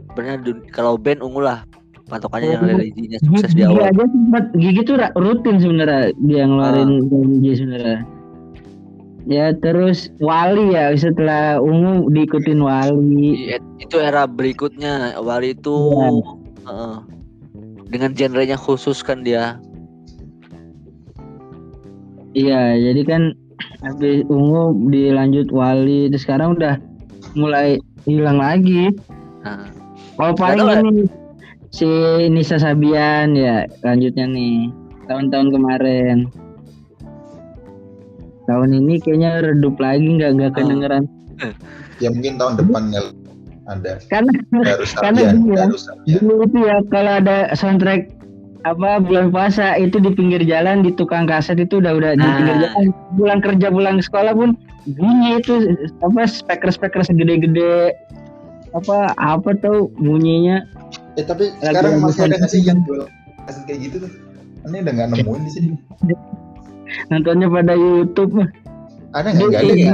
Sebenarnya 0.09 0.37
dun- 0.41 0.65
kalau 0.69 0.93
band 0.95 1.21
ungu 1.21 1.41
lah 1.41 1.61
patokannya 2.05 2.49
yang 2.51 2.65
religinya 2.67 3.17
sukses 3.21 3.53
di 3.53 3.61
Gigi 3.61 3.69
awal. 3.69 3.89
aja 3.89 4.03
sempat 4.05 4.45
Gigi 4.53 4.81
tuh 4.83 4.95
rutin 5.15 5.55
sebenarnya 5.57 6.01
dia 6.21 6.43
ngeluarin 6.43 6.89
religi 7.07 7.51
sebenarnya. 7.61 7.99
Ya 9.23 9.55
terus 9.55 10.11
Wali 10.19 10.73
ya 10.73 10.91
setelah 10.93 11.55
ungu 11.57 12.09
diikutin 12.09 12.59
Wali. 12.59 13.55
I- 13.55 13.61
Itu 13.79 13.97
era 13.97 14.25
berikutnya 14.25 15.15
Wali 15.17 15.53
itu 15.53 15.75
Iya. 15.93 16.09
heeh. 16.65 16.95
dengan 17.87 18.09
genrenya 18.11 18.57
khusus 18.57 18.99
kan 18.99 19.21
dia. 19.21 19.61
Iya, 22.33 22.73
jadi 22.81 23.01
kan 23.05 23.21
habis 23.81 24.23
ungu 24.27 24.73
dilanjut 24.89 25.49
Wali, 25.49 26.07
terus 26.07 26.23
sekarang 26.23 26.55
udah 26.55 26.77
mulai 27.33 27.77
hilang 28.03 28.37
lagi. 28.37 28.91
Nah, 29.43 29.67
Kalau 30.13 30.33
paling 30.33 30.67
ini 30.85 31.03
si 31.69 31.89
Nisa 32.29 32.55
Sabian 32.55 33.33
ya 33.33 33.65
lanjutnya 33.81 34.29
nih 34.29 34.69
tahun-tahun 35.05 35.49
kemarin. 35.49 36.17
Tahun 38.43 38.69
ini 38.69 38.99
kayaknya 38.99 39.39
redup 39.41 39.79
lagi 39.79 40.03
nggak 40.05 40.31
nggak 40.35 40.51
Ah. 40.51 40.55
kedengeran. 40.55 41.03
Ya 42.01 42.09
mungkin 42.09 42.35
tahun 42.35 42.57
depan 42.57 42.83
ya 42.89 43.01
ada 43.63 43.95
Karena 44.11 44.33
Darus 44.65 44.91
Karena 44.97 45.21
Sabian. 45.31 45.69
dulu 46.19 46.43
itu 46.43 46.57
ya 46.59 46.77
kalau 46.89 47.11
ada 47.21 47.53
soundtrack 47.53 48.09
apa 48.63 49.03
bulan 49.03 49.27
puasa 49.27 49.75
itu 49.75 49.99
di 49.99 50.11
pinggir 50.11 50.39
jalan 50.43 50.81
di 50.81 50.95
tukang 50.95 51.27
kaset 51.27 51.59
itu 51.59 51.83
udah 51.83 51.93
udah 51.93 52.11
di 52.15 52.23
Nah. 52.23 52.35
pinggir 52.39 52.55
jalan 52.63 52.85
pulang 53.15 53.39
kerja 53.43 53.67
pulang 53.67 53.97
sekolah 53.99 54.31
pun 54.31 54.55
bunyi 54.95 55.39
itu 55.39 55.53
apa 55.99 56.23
speaker 56.23 56.71
speaker 56.71 57.01
segede-gede 57.03 57.91
apa 58.71 59.11
apa 59.19 59.53
tuh 59.59 59.91
bunyinya 59.99 60.63
Eh 61.13 61.21
tapi 61.21 61.53
Lagi 61.61 61.77
sekarang 61.77 62.01
masih 62.01 62.21
ada 62.25 62.35
nggak 62.41 62.49
sih 62.49 62.61
yang 62.65 62.81
jual 62.89 63.05
kaset 63.45 63.61
kayak 63.69 63.79
gitu 63.85 63.95
tuh? 64.01 64.11
Ini 64.65 64.81
udah 64.81 64.93
nggak 64.97 65.07
nemuin 65.13 65.41
di 65.45 65.51
sini. 65.51 65.67
nontonnya 67.13 67.47
pada 67.49 67.73
YouTube 67.73 68.33
Ada 69.13 69.29
nggak? 69.29 69.45
Nggak 69.45 69.61
ada 69.61 69.73
Dia- 69.73 69.93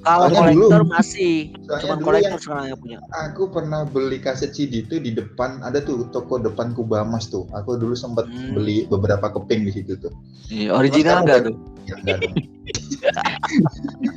kalau 0.00 0.26
kolektor 0.30 0.80
dulu- 0.80 0.88
masih, 0.88 1.34
Soalnya 1.60 1.76
cuman 1.78 1.94
dulu 1.94 2.06
kolektor 2.08 2.30
yang- 2.30 2.40
sekarang 2.40 2.64
yang 2.66 2.80
punya. 2.80 2.98
Aku 3.22 3.42
pernah 3.46 3.80
beli 3.84 4.18
kaset 4.18 4.50
CD 4.50 4.80
itu 4.80 4.96
di 4.96 5.12
depan 5.12 5.60
ada 5.60 5.78
tuh 5.78 6.08
toko 6.08 6.36
depan 6.36 6.72
Kubamas 6.72 7.28
tuh. 7.28 7.44
Aku 7.52 7.76
dulu 7.76 7.92
sempat 7.92 8.24
Hmm. 8.26 8.56
beli 8.56 8.84
beberapa 8.86 9.28
keping 9.30 9.68
di 9.68 9.72
situ 9.72 9.92
tuh. 9.94 10.12
Iya, 10.48 10.72
original 10.72 11.20
enggak 11.20 11.38
udah- 11.38 11.46
tuh? 11.46 11.56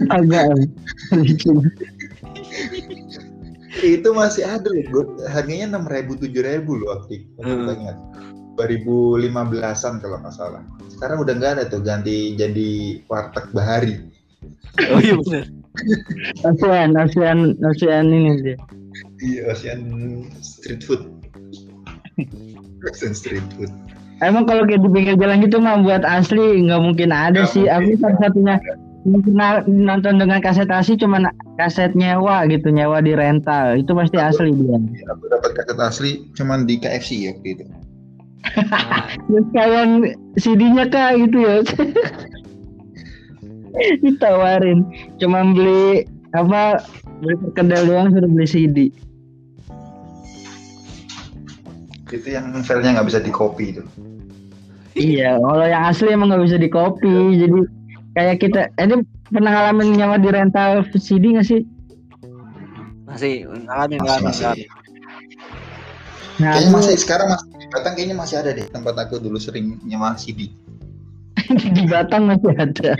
Enggak 0.10 0.44
agak 0.46 0.46
itu 3.84 4.10
masih 4.14 4.44
ada 4.46 4.70
loh. 4.70 5.18
Harganya 5.28 5.66
enam 5.68 5.84
ribu 5.84 6.16
tujuh 6.16 6.40
ribu 6.40 6.78
loh 6.78 6.96
waktu 6.96 7.20
itu. 7.20 7.28
Aku 7.38 7.50
Hmm. 7.50 7.76
ingat. 7.76 7.98
2015-an 8.56 9.94
kalau 10.00 10.18
nggak 10.20 10.34
salah. 10.34 10.62
Sekarang 10.88 11.20
udah 11.20 11.34
nggak 11.34 11.52
ada 11.58 11.64
tuh 11.66 11.82
ganti 11.82 12.34
jadi 12.34 12.70
warteg 13.08 13.50
bahari. 13.52 13.98
Oh 14.90 15.00
iya 15.00 15.18
benar. 15.18 15.46
ASEAN 16.44 16.90
ASEAN 16.94 17.40
ASEAN 17.62 18.06
ini 18.08 18.32
dia 18.42 18.58
Iya, 19.18 19.50
Ocean 19.50 19.82
Street 20.40 20.84
Food. 20.84 21.02
Ocean 22.84 23.14
Street 23.14 23.46
Food. 23.56 23.72
emang 24.22 24.46
kalau 24.46 24.64
kayak 24.64 24.80
di 24.80 24.90
pinggir 24.90 25.16
jalan 25.18 25.42
gitu 25.42 25.58
mah 25.58 25.82
buat 25.82 26.06
asli 26.06 26.62
nggak 26.64 26.80
mungkin 26.80 27.10
ada 27.10 27.44
Nggak 27.44 27.52
sih 27.52 27.66
aku 27.68 27.90
mungkin. 27.90 28.00
satu-satunya 28.00 28.56
yang 29.04 29.20
pernah 29.20 29.50
nonton 29.68 30.14
dengan 30.16 30.40
kaset 30.40 30.70
asli 30.70 30.96
cuma 30.96 31.18
kaset 31.58 31.92
nyewa 31.92 32.48
gitu 32.48 32.72
nyewa 32.72 33.04
di 33.04 33.12
rental 33.12 33.76
itu 33.76 33.92
pasti 33.92 34.16
asli 34.16 34.54
dia 34.54 34.78
Aku 35.12 35.24
dapat 35.28 35.52
kaset 35.54 35.76
asli 35.78 36.12
cuman 36.34 36.64
di 36.64 36.78
KFC 36.78 37.10
ya 37.20 37.34
waktu 37.34 37.48
itu. 37.52 37.64
Nah, 38.54 39.08
Terus 39.24 39.46
sekalian 39.50 39.90
CD-nya 40.36 40.86
kak 40.88 41.16
gitu 41.18 41.38
ya 41.42 41.56
ditawarin 44.04 44.86
cuma 45.18 45.42
beli 45.50 46.06
apa 46.32 46.84
beli 47.18 47.36
perkedel 47.40 47.82
doang 47.88 48.12
suruh 48.12 48.30
beli 48.30 48.46
CD 48.46 48.78
Itu 52.14 52.30
yang 52.30 52.54
filenya 52.62 53.02
nggak 53.02 53.10
bisa 53.10 53.18
di 53.18 53.34
copy 53.34 53.74
itu. 53.74 53.82
iya 54.94 55.42
kalau 55.42 55.66
yang 55.66 55.90
asli 55.90 56.14
emang 56.14 56.30
nggak 56.30 56.46
bisa 56.46 56.58
di 56.62 56.70
copy 56.70 57.10
jadi 57.42 57.58
kayak 58.14 58.38
kita 58.38 58.62
ini 58.78 59.02
pernah 59.26 59.50
ngalamin 59.50 59.98
nyawa 59.98 60.22
di 60.22 60.30
rental 60.30 60.86
CD 60.94 61.34
nggak 61.34 61.48
sih 61.48 61.66
masih 63.10 63.50
ngalamin 63.66 63.98
Masih, 63.98 63.98
ngalamin. 63.98 64.26
masih. 64.30 64.46
ngalamin. 64.46 64.70
nah 66.38 66.54
masih 66.70 66.96
sekarang 67.02 67.34
masih 67.34 67.50
Batang 67.74 67.94
kayaknya 67.98 68.16
masih 68.16 68.38
ada 68.38 68.54
deh. 68.54 68.70
Tempat 68.70 68.96
aku 69.02 69.18
dulu 69.18 69.42
sering 69.42 69.82
nyewa 69.82 70.14
CD. 70.14 70.54
di 71.76 71.84
Batang 71.90 72.30
masih 72.30 72.54
ada. 72.54 72.94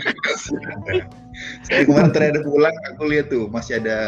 Saya 1.62 1.86
kemarin 1.86 2.10
terakhir 2.10 2.42
pulang 2.42 2.74
aku 2.90 3.02
lihat 3.06 3.30
tuh 3.30 3.46
masih 3.46 3.78
ada 3.78 3.98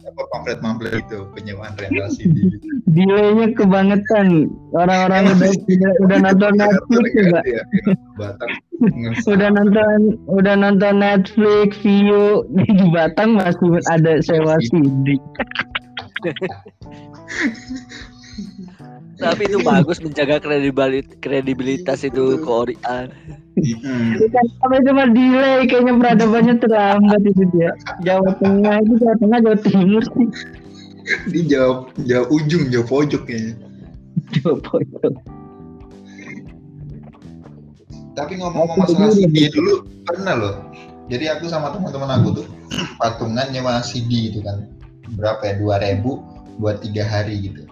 apa 0.00 0.22
pamflet-pamflet 0.32 1.04
itu 1.04 1.28
penyewaan 1.36 1.76
rental 1.76 2.08
CD. 2.08 2.56
delaynya 2.88 3.52
kebangetan. 3.54 4.48
Orang-orang 4.72 5.36
udah 5.36 5.52
udah, 5.52 5.92
udah 6.08 6.18
nonton 6.24 6.52
Netflix 6.56 7.06
juga. 7.14 7.40
Ya, 7.44 7.62
Batang. 8.16 8.52
udah 9.28 9.48
nonton 9.52 9.98
udah 10.26 10.54
nonton 10.56 10.94
Netflix 11.04 11.76
view. 11.84 12.48
Di 12.80 12.86
Batang 12.90 13.36
masih 13.36 13.76
ada 13.92 14.24
sewa 14.24 14.56
CD 14.64 15.20
Tapi 19.20 19.42
itu 19.52 19.60
bagus 19.60 20.00
menjaga 20.00 20.40
kredibilitas 20.40 21.20
kredibilitas 21.20 22.00
itu 22.08 22.40
keorian. 22.40 23.12
Hmm. 23.60 24.16
Bukan 24.16 24.46
apa 24.64 24.76
cuma 24.88 25.04
delay 25.12 25.68
kayaknya 25.68 25.92
peradabannya 26.00 26.54
terlambat 26.64 27.20
itu 27.28 27.44
dia 27.52 27.76
Jawa 28.00 28.32
Tengah 28.40 28.80
itu 28.80 28.94
Jawa 28.96 29.14
Tengah 29.20 29.38
Jawa 29.44 29.58
Timur 29.60 30.02
sih 30.16 30.28
Di 31.28 31.40
jawab 31.44 31.92
jawab 32.08 32.32
ujung, 32.32 32.72
jawab 32.72 32.88
pojok 32.88 33.22
kayaknya. 33.28 33.54
Jawa 34.38 34.56
Pojok 34.64 35.12
Tapi 38.16 38.32
ngomong-ngomong 38.40 38.78
masalah 38.80 39.12
CD 39.12 39.48
dulu 39.52 39.84
pernah 40.04 40.34
loh. 40.36 40.54
Jadi 41.10 41.26
aku 41.26 41.50
sama 41.50 41.74
teman-teman 41.74 42.10
aku 42.20 42.42
tuh 42.42 42.46
patungan 42.96 43.50
nyewa 43.50 43.82
CD 43.82 44.30
gitu 44.30 44.40
kan. 44.46 44.70
Berapa 45.18 45.42
ya? 45.42 45.54
2000 45.58 46.60
buat 46.60 46.80
tiga 46.84 47.02
hari 47.02 47.50
gitu. 47.50 47.66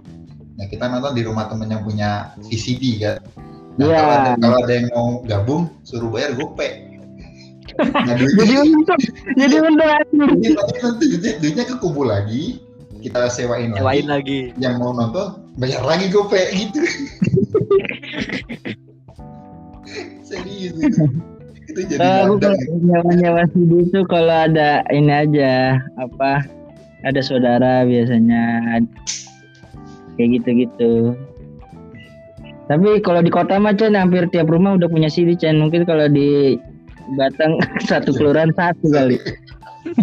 Nah 0.59 0.67
kita 0.67 0.91
nonton 0.91 1.15
di 1.15 1.23
rumah 1.23 1.47
temen 1.47 1.71
yang 1.71 1.87
punya 1.87 2.35
VCD 2.43 2.99
kan. 2.99 3.23
Nah, 3.79 3.87
Iya. 3.87 3.95
kalau, 3.95 4.11
ada, 4.11 4.31
kalau 4.43 4.57
ada 4.67 4.73
yang 4.75 4.87
mau 4.91 5.23
gabung 5.23 5.63
suruh 5.87 6.11
bayar 6.11 6.35
gope. 6.35 6.67
Nah 7.79 8.15
jadi 8.19 8.27
duitnya, 8.35 8.61
untung 8.67 8.99
jadi 9.39 9.57
untung 9.63 9.87
aja 9.87 10.03
duitnya, 10.11 10.67
nanti 10.83 11.05
duitnya, 11.07 11.33
duitnya 11.39 11.65
kekumpul 11.71 12.11
lagi. 12.11 12.59
Kita 12.99 13.31
sewain 13.31 13.71
lagi. 13.71 13.79
Nyewain 13.79 14.07
lagi. 14.11 14.51
Yang 14.59 14.75
mau 14.83 14.91
nonton 14.91 15.47
bayar 15.55 15.87
lagi 15.87 16.11
gope 16.11 16.43
gitu. 16.51 16.83
Serius 20.27 20.75
itu. 20.75 21.05
itu 21.69 21.81
jadi 21.95 22.27
aku 22.27 22.41
kalau 22.43 22.59
nyawa-nyawa 22.83 23.45
CD 23.55 23.73
itu 23.87 24.01
kalau 24.11 24.37
ada 24.49 24.83
ini 24.91 25.13
aja 25.13 25.79
apa 26.01 26.43
ada 27.07 27.21
saudara 27.23 27.85
biasanya 27.87 28.43
kayak 30.19 30.43
gitu-gitu. 30.43 31.15
Tapi 32.69 33.01
kalau 33.01 33.25
di 33.25 33.33
kota 33.33 33.57
mah 33.57 33.73
Chan 33.73 33.97
hampir 33.97 34.29
tiap 34.29 34.53
rumah 34.53 34.77
udah 34.77 34.93
punya 34.93 35.09
CD 35.09 35.33
Chan. 35.39 35.57
Mungkin 35.57 35.89
kalau 35.89 36.11
di 36.11 36.61
Batang 37.17 37.57
satu 37.89 38.13
kelurahan 38.13 38.53
satu 38.53 38.93
kali. 38.93 39.17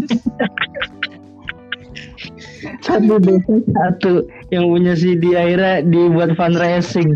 satu 2.81 3.22
desa 3.22 3.62
satu 3.62 4.25
yang 4.50 4.74
punya 4.74 4.98
CD 4.98 5.38
akhirnya 5.38 5.86
dibuat 5.86 6.34
fundraising. 6.34 7.13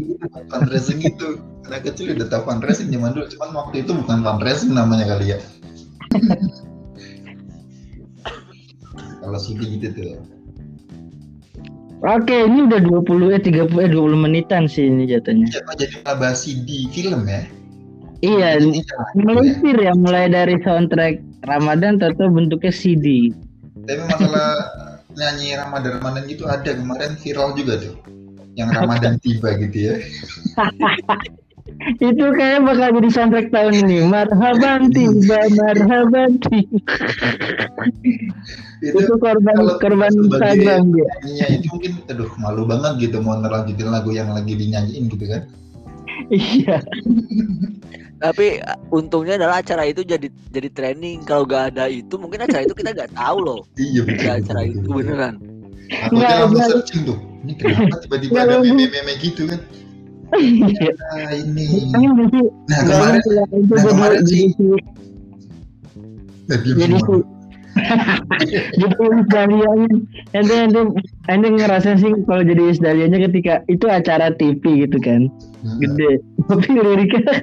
fundraising 0.54 1.02
itu 1.02 1.42
anak 1.70 1.86
kecil 1.86 2.18
udah 2.18 2.28
tahu 2.30 2.42
fundraising 2.50 2.90
zaman 2.90 3.14
dulu 3.14 3.30
cuman 3.38 3.50
waktu 3.54 3.86
itu 3.86 3.94
bukan 3.94 4.26
fundraising 4.26 4.74
namanya 4.74 5.06
kali 5.06 5.38
ya 5.38 5.40
kalau 9.22 9.38
CD 9.38 9.78
gitu 9.78 9.94
tuh 9.94 10.18
Oke, 12.00 12.48
ini 12.48 12.64
udah 12.64 12.80
20 12.80 13.36
eh 13.36 13.42
30 13.44 13.84
eh 13.84 13.90
20 13.92 14.16
menitan 14.16 14.66
sih 14.66 14.88
ini 14.88 15.04
jatuhnya. 15.04 15.52
Siapa 15.52 15.76
jadi 15.76 16.00
bahas 16.06 16.48
CD 16.48 16.88
film 16.90 17.28
ya 17.28 17.44
Iya, 18.20 18.60
jangan 18.60 18.76
gitu 19.48 19.72
ya. 19.80 19.92
ya 19.92 19.94
mulai 19.96 20.28
dari 20.28 20.60
soundtrack 20.60 21.20
Ramadan 21.44 22.00
atau 22.00 22.28
bentuknya 22.28 22.68
CD. 22.70 23.32
tapi 23.80 24.06
masalah 24.06 24.70
nyanyi 25.16 25.56
Ramadan 25.56 25.98
Ramadan 25.98 26.24
gitu 26.28 26.46
ada 26.46 26.72
kemarin 26.72 27.18
viral 27.18 27.58
juga 27.58 27.80
tuh 27.80 27.96
yang 28.54 28.70
Ramadan 28.70 29.18
tiba 29.24 29.56
gitu 29.58 29.78
ya 29.90 29.96
Itu 31.80 32.26
kayaknya 32.36 32.60
bakal 32.68 32.90
jadi 33.00 33.10
soundtrack 33.10 33.48
tahun 33.50 33.74
ini. 33.84 33.98
Marhaban 34.04 34.92
tiba, 34.92 35.40
marhaban 35.56 36.36
tiba. 36.44 36.80
itu 38.80 38.96
Itu 38.96 39.14
korban 39.16 39.56
korban 39.80 40.12
Instagram 40.12 40.92
dia. 40.92 41.08
nyanyinya 41.24 41.48
itu 41.52 41.68
mungkin 41.72 41.92
aduh 42.08 42.32
malu 42.40 42.64
banget 42.64 42.94
gitu 43.08 43.20
mau 43.20 43.36
nelanjutin 43.36 43.92
lagu 43.92 44.12
yang 44.12 44.32
lagi 44.32 44.56
dinyanyiin 44.56 45.08
gitu 45.08 45.26
kan 45.28 45.44
Iya. 46.28 46.84
Tapi 48.20 48.60
untungnya 48.92 49.40
adalah 49.40 49.64
acara 49.64 49.88
itu 49.88 50.04
jadi 50.04 50.28
jadi 50.52 50.68
training. 50.70 51.24
Kalau 51.24 51.48
gak 51.48 51.72
ada 51.76 51.88
itu 51.88 52.12
mungkin 52.20 52.44
acara 52.44 52.68
itu 52.68 52.76
kita 52.76 52.92
nggak 52.92 53.16
tahu 53.16 53.38
loh. 53.40 53.60
iya 53.80 54.04
betul, 54.04 54.28
acara 54.28 54.60
betul, 54.60 54.68
itu 54.68 54.80
betul. 54.84 54.96
beneran. 55.00 55.36
aku 55.90 56.16
aja 56.20 56.36
langsung 56.46 56.62
searching 56.70 57.02
tuh 57.02 57.18
ini 57.42 57.54
kenapa 57.56 57.96
tiba-tiba 58.04 58.38
ada 58.38 58.56
meme-meme 58.60 59.14
gitu 59.18 59.48
kan 59.48 59.58
Iya. 59.58 59.89
Nah 60.30 61.34
ini. 61.34 61.66
Nah 62.70 62.82
kemarin 62.86 63.20
nah, 63.22 63.46
jadi 63.50 63.82
kemarin 63.82 64.20
jadi 64.26 64.46
sih- 64.54 64.84
nah, 66.50 66.58
jadi 66.58 66.96
semua. 67.02 67.18
si- 67.20 67.38
jadi 68.76 68.96
Isdalianya 69.24 69.88
ente 70.36 70.54
ente 70.54 70.82
ente 71.32 71.48
ngerasa 71.50 71.96
sih 71.98 72.12
kalau 72.28 72.44
jadi 72.44 72.64
Isdalianya 72.76 73.18
ketika 73.30 73.64
itu 73.66 73.86
acara 73.90 74.34
TV 74.36 74.86
gitu 74.86 74.98
kan. 75.02 75.30
Nah, 75.66 75.76
gede. 75.82 76.22
Tapi 76.46 76.70
liriknya 76.78 77.34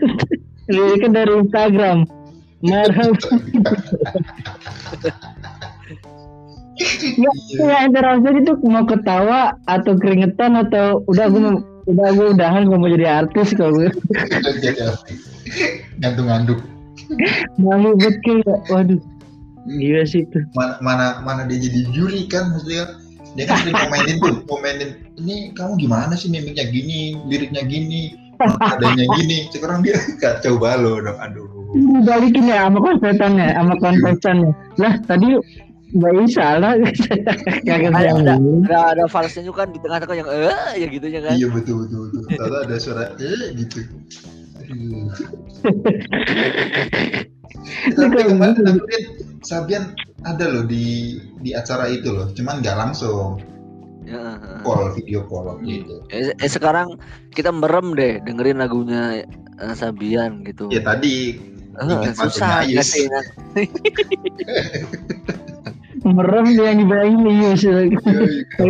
liriknya 0.69 1.11
dari 1.23 1.33
Instagram. 1.43 2.07
Marhab 2.65 3.13
ya, 7.21 7.31
ya 7.61 7.77
ente 7.85 8.01
itu 8.41 8.53
mau 8.65 8.85
ketawa 8.89 9.61
atau 9.69 9.93
keringetan 10.01 10.57
atau 10.57 11.05
udah 11.05 11.27
gue 11.29 11.41
udah 11.87 12.09
gue 12.19 12.27
udahan 12.35 12.67
gue 12.67 12.79
mau 12.79 12.91
jadi 12.91 13.07
artis 13.23 13.55
kalau 13.55 13.79
gue 13.79 13.89
artis. 13.91 15.19
ngantuk-ngantuk. 16.03 16.59
Malu 17.63 17.95
kayak 17.99 18.59
waduh. 18.71 18.99
Gila 19.67 20.03
sih 20.07 20.27
itu. 20.27 20.39
Mana 20.55 20.79
mana 20.83 21.07
mana 21.23 21.43
dia 21.47 21.59
jadi 21.59 21.91
juri 21.91 22.27
kan 22.31 22.55
maksudnya 22.55 22.99
dia 23.35 23.45
kan 23.51 23.63
sering 23.63 23.75
komenin 23.75 24.17
tuh 24.23 24.37
komenin 24.47 24.91
ini 25.19 25.51
kamu 25.55 25.77
gimana 25.77 26.15
sih 26.15 26.31
mimiknya 26.31 26.71
gini 26.71 27.19
liriknya 27.27 27.63
gini 27.67 28.15
adanya 28.43 29.07
gini? 29.19 29.47
Sekarang 29.51 29.83
dia 29.83 29.99
kacau 30.23 30.59
balau 30.59 31.03
dong 31.03 31.19
aduh. 31.19 31.47
Dibalikin 31.77 32.49
ya 32.49 32.67
sama 32.67 32.79
konsetannya 32.79 33.49
sama 33.53 33.75
kontestannya 33.83 34.51
lah 34.81 34.95
tadi 35.05 35.35
Mbak 35.95 36.27
Isa 36.27 36.59
lah. 36.59 36.75
Kagak 37.67 37.95
Ada, 37.95 37.95
ada 37.95 38.11
ada, 38.19 38.35
ada, 38.35 38.79
ada 38.97 39.05
falsenya 39.07 39.47
juga 39.47 39.63
kan 39.63 39.71
di 39.71 39.79
tengah-tengah 39.79 40.17
yang 40.19 40.27
eh 40.27 40.83
ya 40.83 40.87
gitunya 40.91 41.23
kan. 41.23 41.39
iya 41.39 41.47
betul 41.47 41.87
betul 41.87 42.11
betul. 42.11 42.27
Tahu 42.35 42.59
ada 42.67 42.75
suara 42.83 43.15
eh 43.23 43.55
gitu. 43.55 43.87
Tapi 47.97 48.21
kemarin 48.27 48.67
aku 48.67 48.83
lihat 48.91 49.07
Sabian 49.47 49.95
ada 50.27 50.51
loh 50.51 50.67
di 50.67 51.15
di 51.39 51.55
acara 51.55 51.87
itu 51.87 52.11
loh. 52.11 52.35
Cuman 52.35 52.59
nggak 52.63 52.77
langsung. 52.77 53.39
Ya, 54.07 54.39
call 54.63 54.95
video 54.95 55.27
call 55.27 55.51
waktu 55.51 55.83
itu 55.83 55.99
eh, 56.15 56.31
eh, 56.31 56.47
sekarang 56.47 56.95
kita 57.35 57.51
merem 57.51 57.91
deh 57.99 58.23
dengerin 58.23 58.63
lagunya 58.63 59.27
eh, 59.59 59.75
Sabian 59.75 60.47
gitu. 60.47 60.71
ya 60.71 60.79
tadi. 60.79 61.43
Ingat 61.75 62.15
susah 62.15 62.63
waktunya 62.63 62.79
Ayus. 62.79 62.95
merem 66.07 66.47
dia 66.55 66.65
yang 66.71 66.79
dibayangin 66.87 67.21
nih 67.27 67.55
sih 67.59 67.71
Yoi, 67.73 67.91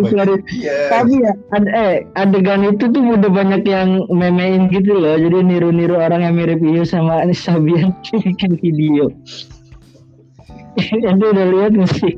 Sorry. 0.08 0.36
Iya. 0.56 0.76
tapi 0.88 1.12
ya 1.20 1.32
ad, 1.52 1.64
eh 1.68 2.04
adegan 2.16 2.64
itu 2.64 2.88
tuh 2.88 3.02
udah 3.16 3.28
banyak 3.28 3.62
yang 3.68 4.04
memein 4.08 4.72
gitu 4.72 4.96
loh 4.96 5.20
jadi 5.20 5.44
niru-niru 5.44 6.00
orang 6.00 6.24
yang 6.24 6.34
mirip 6.36 6.60
Iyo 6.64 6.88
sama 6.88 7.20
Anis 7.20 7.44
Sabian 7.44 7.92
bikin 8.24 8.56
video 8.58 9.12
itu 10.80 11.24
udah 11.24 11.46
lihat 11.52 11.72
sih 11.96 12.14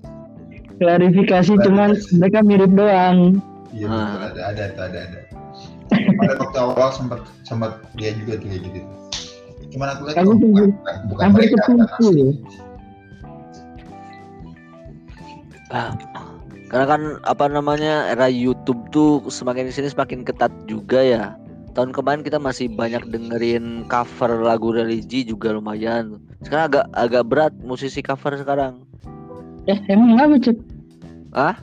klarifikasi 0.80 1.52
cuman 1.64 1.96
mereka 2.18 2.38
mirip 2.42 2.70
doang 2.74 3.40
Iya 3.76 3.92
Ah. 3.92 4.32
ada 4.32 4.40
ada 4.56 4.62
ada 4.88 4.98
ada. 5.04 5.20
Pada 5.92 6.32
waktu 6.40 6.58
awal 6.58 6.88
sempat 6.96 7.20
sempat 7.44 7.76
dia 7.92 8.16
juga 8.16 8.40
tuh 8.40 8.48
kayak 8.48 8.62
gitu. 8.64 8.80
Cuman 9.76 9.86
aku 9.92 10.00
lihat 10.08 10.16
Aku 10.24 10.32
tuh 10.40 10.48
bukan, 10.48 10.68
bukan, 10.72 10.94
bukan 11.12 11.28
mereka 11.36 11.56
Ah, 15.70 15.94
karena 16.70 16.86
kan 16.86 17.02
apa 17.26 17.50
namanya 17.50 18.10
era 18.10 18.30
YouTube 18.30 18.78
tuh 18.94 19.26
semakin 19.26 19.70
sini 19.70 19.90
semakin 19.90 20.22
ketat 20.22 20.52
juga 20.70 21.02
ya. 21.02 21.24
Tahun 21.74 21.92
kemarin 21.92 22.24
kita 22.24 22.40
masih 22.40 22.72
banyak 22.72 23.04
dengerin 23.12 23.84
cover 23.90 24.40
lagu 24.40 24.72
religi 24.72 25.26
juga 25.26 25.52
lumayan. 25.52 26.22
Sekarang 26.40 26.72
agak 26.72 26.86
agak 26.96 27.24
berat 27.28 27.52
musisi 27.60 28.00
cover 28.00 28.38
sekarang. 28.38 28.86
eh 29.66 29.78
emang 29.90 30.14
nggak 30.14 30.46
Cek? 30.46 30.58
Ah? 31.34 31.58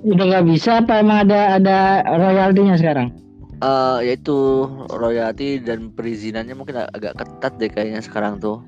udah 0.00 0.24
nggak 0.24 0.46
bisa 0.48 0.80
apa 0.80 1.04
emang 1.04 1.28
ada 1.28 1.60
ada 1.60 1.76
royaltinya 2.08 2.72
sekarang 2.80 3.12
Eh 3.60 3.98
yaitu 4.08 4.64
royalti 4.88 5.60
dan 5.60 5.92
perizinannya 5.92 6.56
mungkin 6.56 6.80
ag- 6.80 6.96
agak 6.96 7.20
ketat 7.20 7.52
deh 7.60 7.68
kayaknya 7.68 8.00
sekarang 8.00 8.40
tuh. 8.40 8.64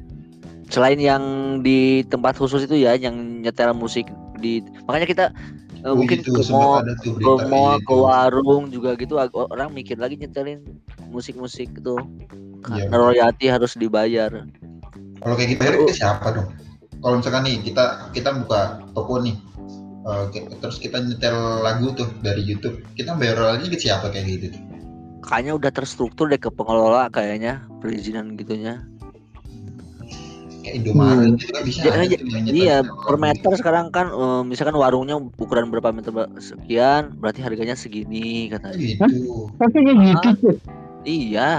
Selain 0.69 1.01
yang 1.01 1.25
di 1.65 2.05
tempat 2.13 2.37
khusus 2.37 2.69
itu 2.69 2.77
ya 2.77 2.93
yang 3.01 3.41
nyetel 3.41 3.73
musik 3.73 4.05
di 4.43 4.59
makanya 4.85 5.07
kita 5.07 5.25
eh, 5.83 5.89
Oh, 5.89 5.95
mungkin 5.95 6.21
itu 6.21 6.31
ke 6.35 6.43
mall 6.51 6.83
ke 6.99 7.31
mall 7.47 7.79
ke 7.79 7.95
warung 7.95 8.69
juga 8.75 8.99
gitu 8.99 9.17
orang 9.35 9.71
mikir 9.71 9.97
lagi 9.97 10.19
nyetelin 10.19 10.61
musik-musik 11.15 11.71
itu 11.71 11.97
Iya, 12.63 12.87
karena 12.87 12.97
royalti 12.99 13.47
harus 13.51 13.75
dibayar. 13.75 14.31
Kalau 15.19 15.35
kayak 15.35 15.59
gitu 15.59 15.63
ke 15.91 15.95
siapa 15.95 16.31
dong? 16.31 16.47
Kalau 17.03 17.19
misalkan 17.19 17.43
nih 17.43 17.59
kita 17.59 18.15
kita 18.15 18.31
buka 18.39 18.79
toko 18.95 19.19
nih, 19.19 19.35
ke- 20.31 20.47
terus 20.63 20.79
kita 20.79 21.03
nyetel 21.03 21.35
lagu 21.67 21.91
tuh 21.99 22.07
dari 22.23 22.47
YouTube, 22.47 22.79
kita 22.95 23.19
bayar 23.19 23.35
royaltinya 23.35 23.75
ke 23.75 23.79
siapa 23.83 24.15
kayak 24.15 24.27
gitu? 24.31 24.49
kayaknya 25.23 25.55
udah 25.55 25.71
terstruktur 25.71 26.27
deh 26.27 26.37
ke 26.37 26.51
pengelola 26.51 27.07
kayaknya 27.09 27.63
perizinan 27.79 28.35
gitunya 28.35 28.83
Kayak 30.63 30.75
Indomaret 30.79 31.27
Hmm. 31.27 31.51
kan 31.51 31.63
bisa 31.67 31.79
Ya, 31.83 31.93
ya, 32.03 32.17
tuh 32.17 32.27
yang 32.31 32.43
nyetel 32.47 32.55
iya 32.55 32.77
nyetel 32.81 33.03
per 33.03 33.17
meter 33.19 33.53
sekarang 33.59 33.87
kan 33.91 34.07
eh, 34.09 34.43
misalkan 34.47 34.77
warungnya 34.79 35.17
ukuran 35.19 35.69
berapa 35.69 35.91
meter 35.91 36.11
sekian 36.39 37.19
berarti 37.19 37.43
harganya 37.43 37.75
segini 37.75 38.47
Oh, 38.47 38.55
katanya 38.55 38.79
gitu. 38.79 39.07
tapi 39.59 39.77
kayak 39.83 39.99
gitu 39.99 40.29
Cek. 40.39 40.57
iya 41.03 41.51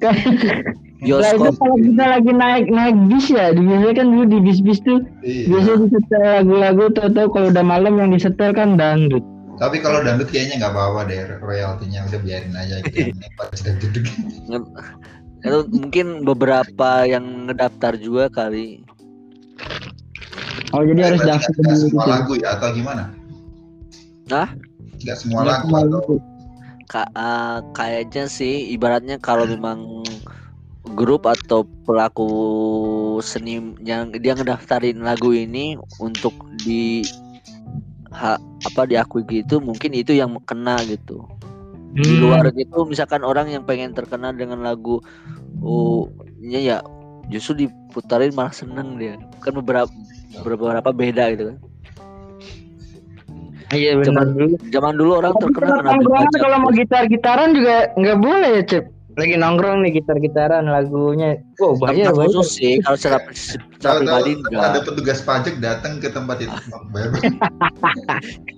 Nah 1.00 1.08
itu 1.08 1.16
bioskop 1.16 1.56
kalau 1.56 1.76
kita 1.80 2.04
lagi 2.04 2.28
naik 2.28 2.68
naik 2.68 2.92
bis 3.08 3.32
ya, 3.32 3.56
biasanya 3.56 3.94
kan 3.96 4.06
dulu 4.12 4.24
di 4.26 4.38
bis-bis 4.44 4.80
tuh 4.84 5.00
Iya. 5.24 5.44
biasanya 5.48 5.76
disetel 5.80 6.20
lagu-lagu 6.20 6.84
tahu-tahu 6.92 7.26
kalau 7.32 7.46
udah 7.48 7.64
malam 7.64 7.94
yang 7.96 8.12
disetel 8.12 8.52
kan 8.52 8.76
dangdut. 8.76 9.24
Tapi 9.56 9.80
kalau 9.80 10.04
dangdut 10.04 10.28
kayaknya 10.28 10.60
nggak 10.60 10.72
apa-apa 10.72 11.08
deh 11.08 11.40
royaltinya 11.40 12.04
udah 12.04 12.20
biarin 12.20 12.52
aja 12.52 12.84
gitu. 12.84 13.16
Dangdut. 13.64 14.64
Itu 15.40 15.58
mungkin 15.72 16.06
beberapa 16.22 17.08
yang 17.08 17.48
ngedaftar 17.48 17.96
juga 17.96 18.28
kali 18.28 18.84
Oh 20.70 20.86
jadi 20.86 21.02
harus 21.02 21.22
daftar 21.26 21.50
semua 21.74 22.04
gitu. 22.06 22.10
lagu 22.14 22.32
ya 22.38 22.48
atau 22.54 22.70
gimana? 22.70 23.10
Hah? 24.30 24.48
Nggak 25.02 25.16
semua 25.18 25.38
Nggak 25.42 25.50
lagu 25.50 25.66
semua 25.66 25.80
atau 25.82 25.90
lagu. 25.98 26.14
Ka- 26.86 27.12
eh, 27.14 27.58
kayaknya 27.74 28.24
sih 28.30 28.54
ibaratnya 28.74 29.18
kalau 29.18 29.50
memang 29.50 30.06
grup 30.94 31.26
atau 31.26 31.66
pelaku 31.86 32.30
seni 33.22 33.58
yang 33.82 34.14
dia 34.14 34.34
ngedaftarin 34.34 35.02
lagu 35.02 35.34
ini 35.34 35.74
untuk 35.98 36.34
di 36.62 37.02
ha, 38.14 38.38
apa 38.38 38.82
diakui 38.86 39.22
gitu 39.26 39.62
mungkin 39.62 39.94
itu 39.94 40.14
yang 40.14 40.34
kena 40.46 40.82
gitu 40.86 41.26
di 41.90 42.06
Hmm. 42.06 42.20
luar 42.22 42.44
gitu 42.50 42.84
misalkan 42.84 43.22
orang 43.22 43.48
yang 43.48 43.62
pengen 43.62 43.90
terkenal 43.90 44.30
dengan 44.30 44.60
lagu 44.60 45.02
oh 45.58 46.06
nya 46.38 46.58
ya 46.58 46.76
justru 47.26 47.66
diputarin 47.66 48.30
malah 48.30 48.50
seneng 48.50 48.94
dia 48.94 49.18
kan 49.38 49.50
beberapa 49.52 49.90
beberapa 50.40 50.90
beda 50.90 51.34
gitu 51.34 51.44
kan 51.50 51.58
Iya 53.70 54.02
benar 54.02 54.06
Zaman- 54.26 54.34
dulu. 54.34 54.54
zaman 54.74 54.92
dulu 54.98 55.10
orang 55.14 55.34
terkenal 55.38 55.78
baca 55.78 56.36
kalau 56.42 56.58
mau 56.58 56.72
gitar-gitaran 56.74 57.54
juga 57.54 57.94
nggak 57.94 58.18
boleh 58.18 58.50
ya 58.58 58.62
Cep. 58.66 58.84
Lagi 59.20 59.36
nongkrong 59.36 59.84
nih 59.84 60.00
gitar-gitaran 60.00 60.64
lagunya. 60.64 61.36
Oh 61.60 61.76
bayar. 61.76 62.16
khusus 62.16 62.56
sih 62.56 62.80
kalau 62.80 62.96
secara, 62.96 63.20
pribadi 64.00 64.40
ada 64.48 64.80
enggak 64.80 64.88
petugas 64.88 65.20
pajak 65.20 65.60
datang 65.60 66.00
ke 66.00 66.08
tempat 66.08 66.40
itu 66.40 66.56
bayar 66.88 67.12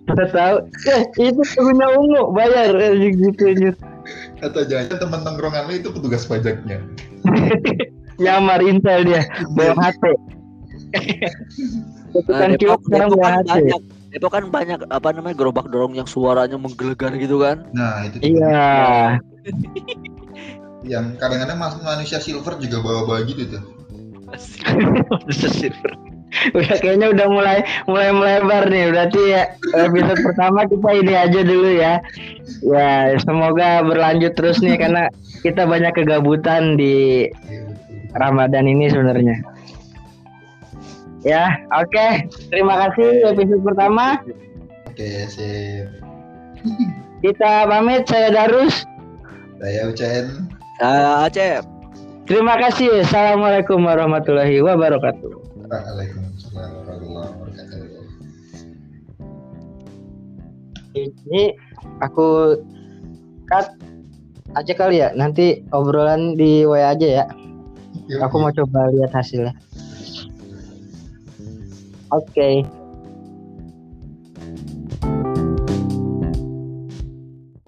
Nggak 0.06 0.28
tahu. 0.30 0.56
Eh 0.86 1.02
itu 1.18 1.42
punya 1.58 1.86
ungu 1.98 2.30
bayar 2.30 2.70
gitu 2.94 3.44
gitu. 3.58 3.82
atau 4.42 4.66
jangan 4.66 4.98
teman 4.98 5.22
nongkrongan 5.22 5.66
lu 5.70 5.82
itu 5.82 5.88
petugas 5.90 6.22
pajaknya. 6.30 6.78
Nyamar 8.22 8.62
intel 8.62 9.02
dia 9.02 9.22
bawa 9.58 9.74
HP. 9.78 10.02
Nah, 12.12 12.50
Depok, 12.52 12.58
kiok 12.60 12.80
sekarang 12.86 13.08
bawa 13.14 13.22
kan 13.22 13.34
HP. 13.34 13.46
banyak 13.50 13.80
Depok 14.12 14.30
kan 14.36 14.44
banyak 14.52 14.80
apa 14.92 15.08
namanya 15.16 15.34
gerobak 15.38 15.66
dorong 15.72 15.96
yang 15.96 16.04
suaranya 16.04 16.60
menggelegar 16.60 17.16
gitu 17.16 17.40
kan 17.40 17.64
Nah 17.72 18.04
itu 18.04 18.20
Iya. 18.20 19.16
yang 20.82 21.14
kadang-kadang 21.18 21.58
mas 21.58 21.74
manusia 21.78 22.18
silver 22.18 22.58
juga 22.58 22.82
bawa-bawa 22.82 23.22
gitu 23.26 23.58
tuh. 23.58 23.62
udah 26.56 26.76
kayaknya 26.80 27.12
udah 27.12 27.28
mulai 27.28 27.58
mulai 27.84 28.08
melebar 28.08 28.64
nih 28.72 28.88
berarti 28.88 29.20
ya 29.20 29.42
episode 29.76 30.20
pertama 30.32 30.64
kita 30.64 30.90
ini 30.96 31.12
aja 31.12 31.40
dulu 31.44 31.70
ya 31.76 32.00
ya 32.64 33.12
semoga 33.20 33.84
berlanjut 33.84 34.32
terus 34.32 34.64
nih 34.64 34.80
karena 34.80 35.12
kita 35.44 35.68
banyak 35.68 35.92
kegabutan 35.92 36.80
di. 36.80 37.28
Ramadan 38.12 38.68
ini 38.68 38.92
sebenarnya 38.92 39.40
ya 41.24 41.48
oke 41.72 42.28
terima 42.52 42.88
kasih 42.88 43.32
episode 43.32 43.64
pertama 43.64 44.20
Oke 44.92 45.24
sip. 45.32 45.88
kita 47.24 47.64
pamit 47.64 48.04
saya 48.04 48.28
Darus 48.28 48.84
Saya 49.62 49.88
Ucen. 49.88 50.52
Nah, 50.80 51.28
Acep. 51.28 51.66
Terima 52.24 52.56
kasih. 52.56 53.04
Assalamualaikum 53.04 53.82
warahmatullahi 53.82 54.62
wabarakatuh. 54.64 55.32
Waalaikumsalam 55.68 56.70
warahmatullahi 56.80 57.28
wabarakatuh. 57.28 58.00
ini 60.92 61.56
aku 62.04 62.60
cut. 63.48 63.68
Aja 64.52 64.72
kali 64.76 65.00
ya? 65.00 65.16
Nanti 65.16 65.64
obrolan 65.72 66.36
di 66.36 66.68
WA 66.68 66.92
aja 66.92 67.08
ya. 67.08 67.24
Yuk, 68.08 68.20
aku 68.20 68.36
mau 68.36 68.52
coba 68.52 68.92
lihat 68.92 69.12
hasilnya. 69.16 69.56
Oke 72.12 72.60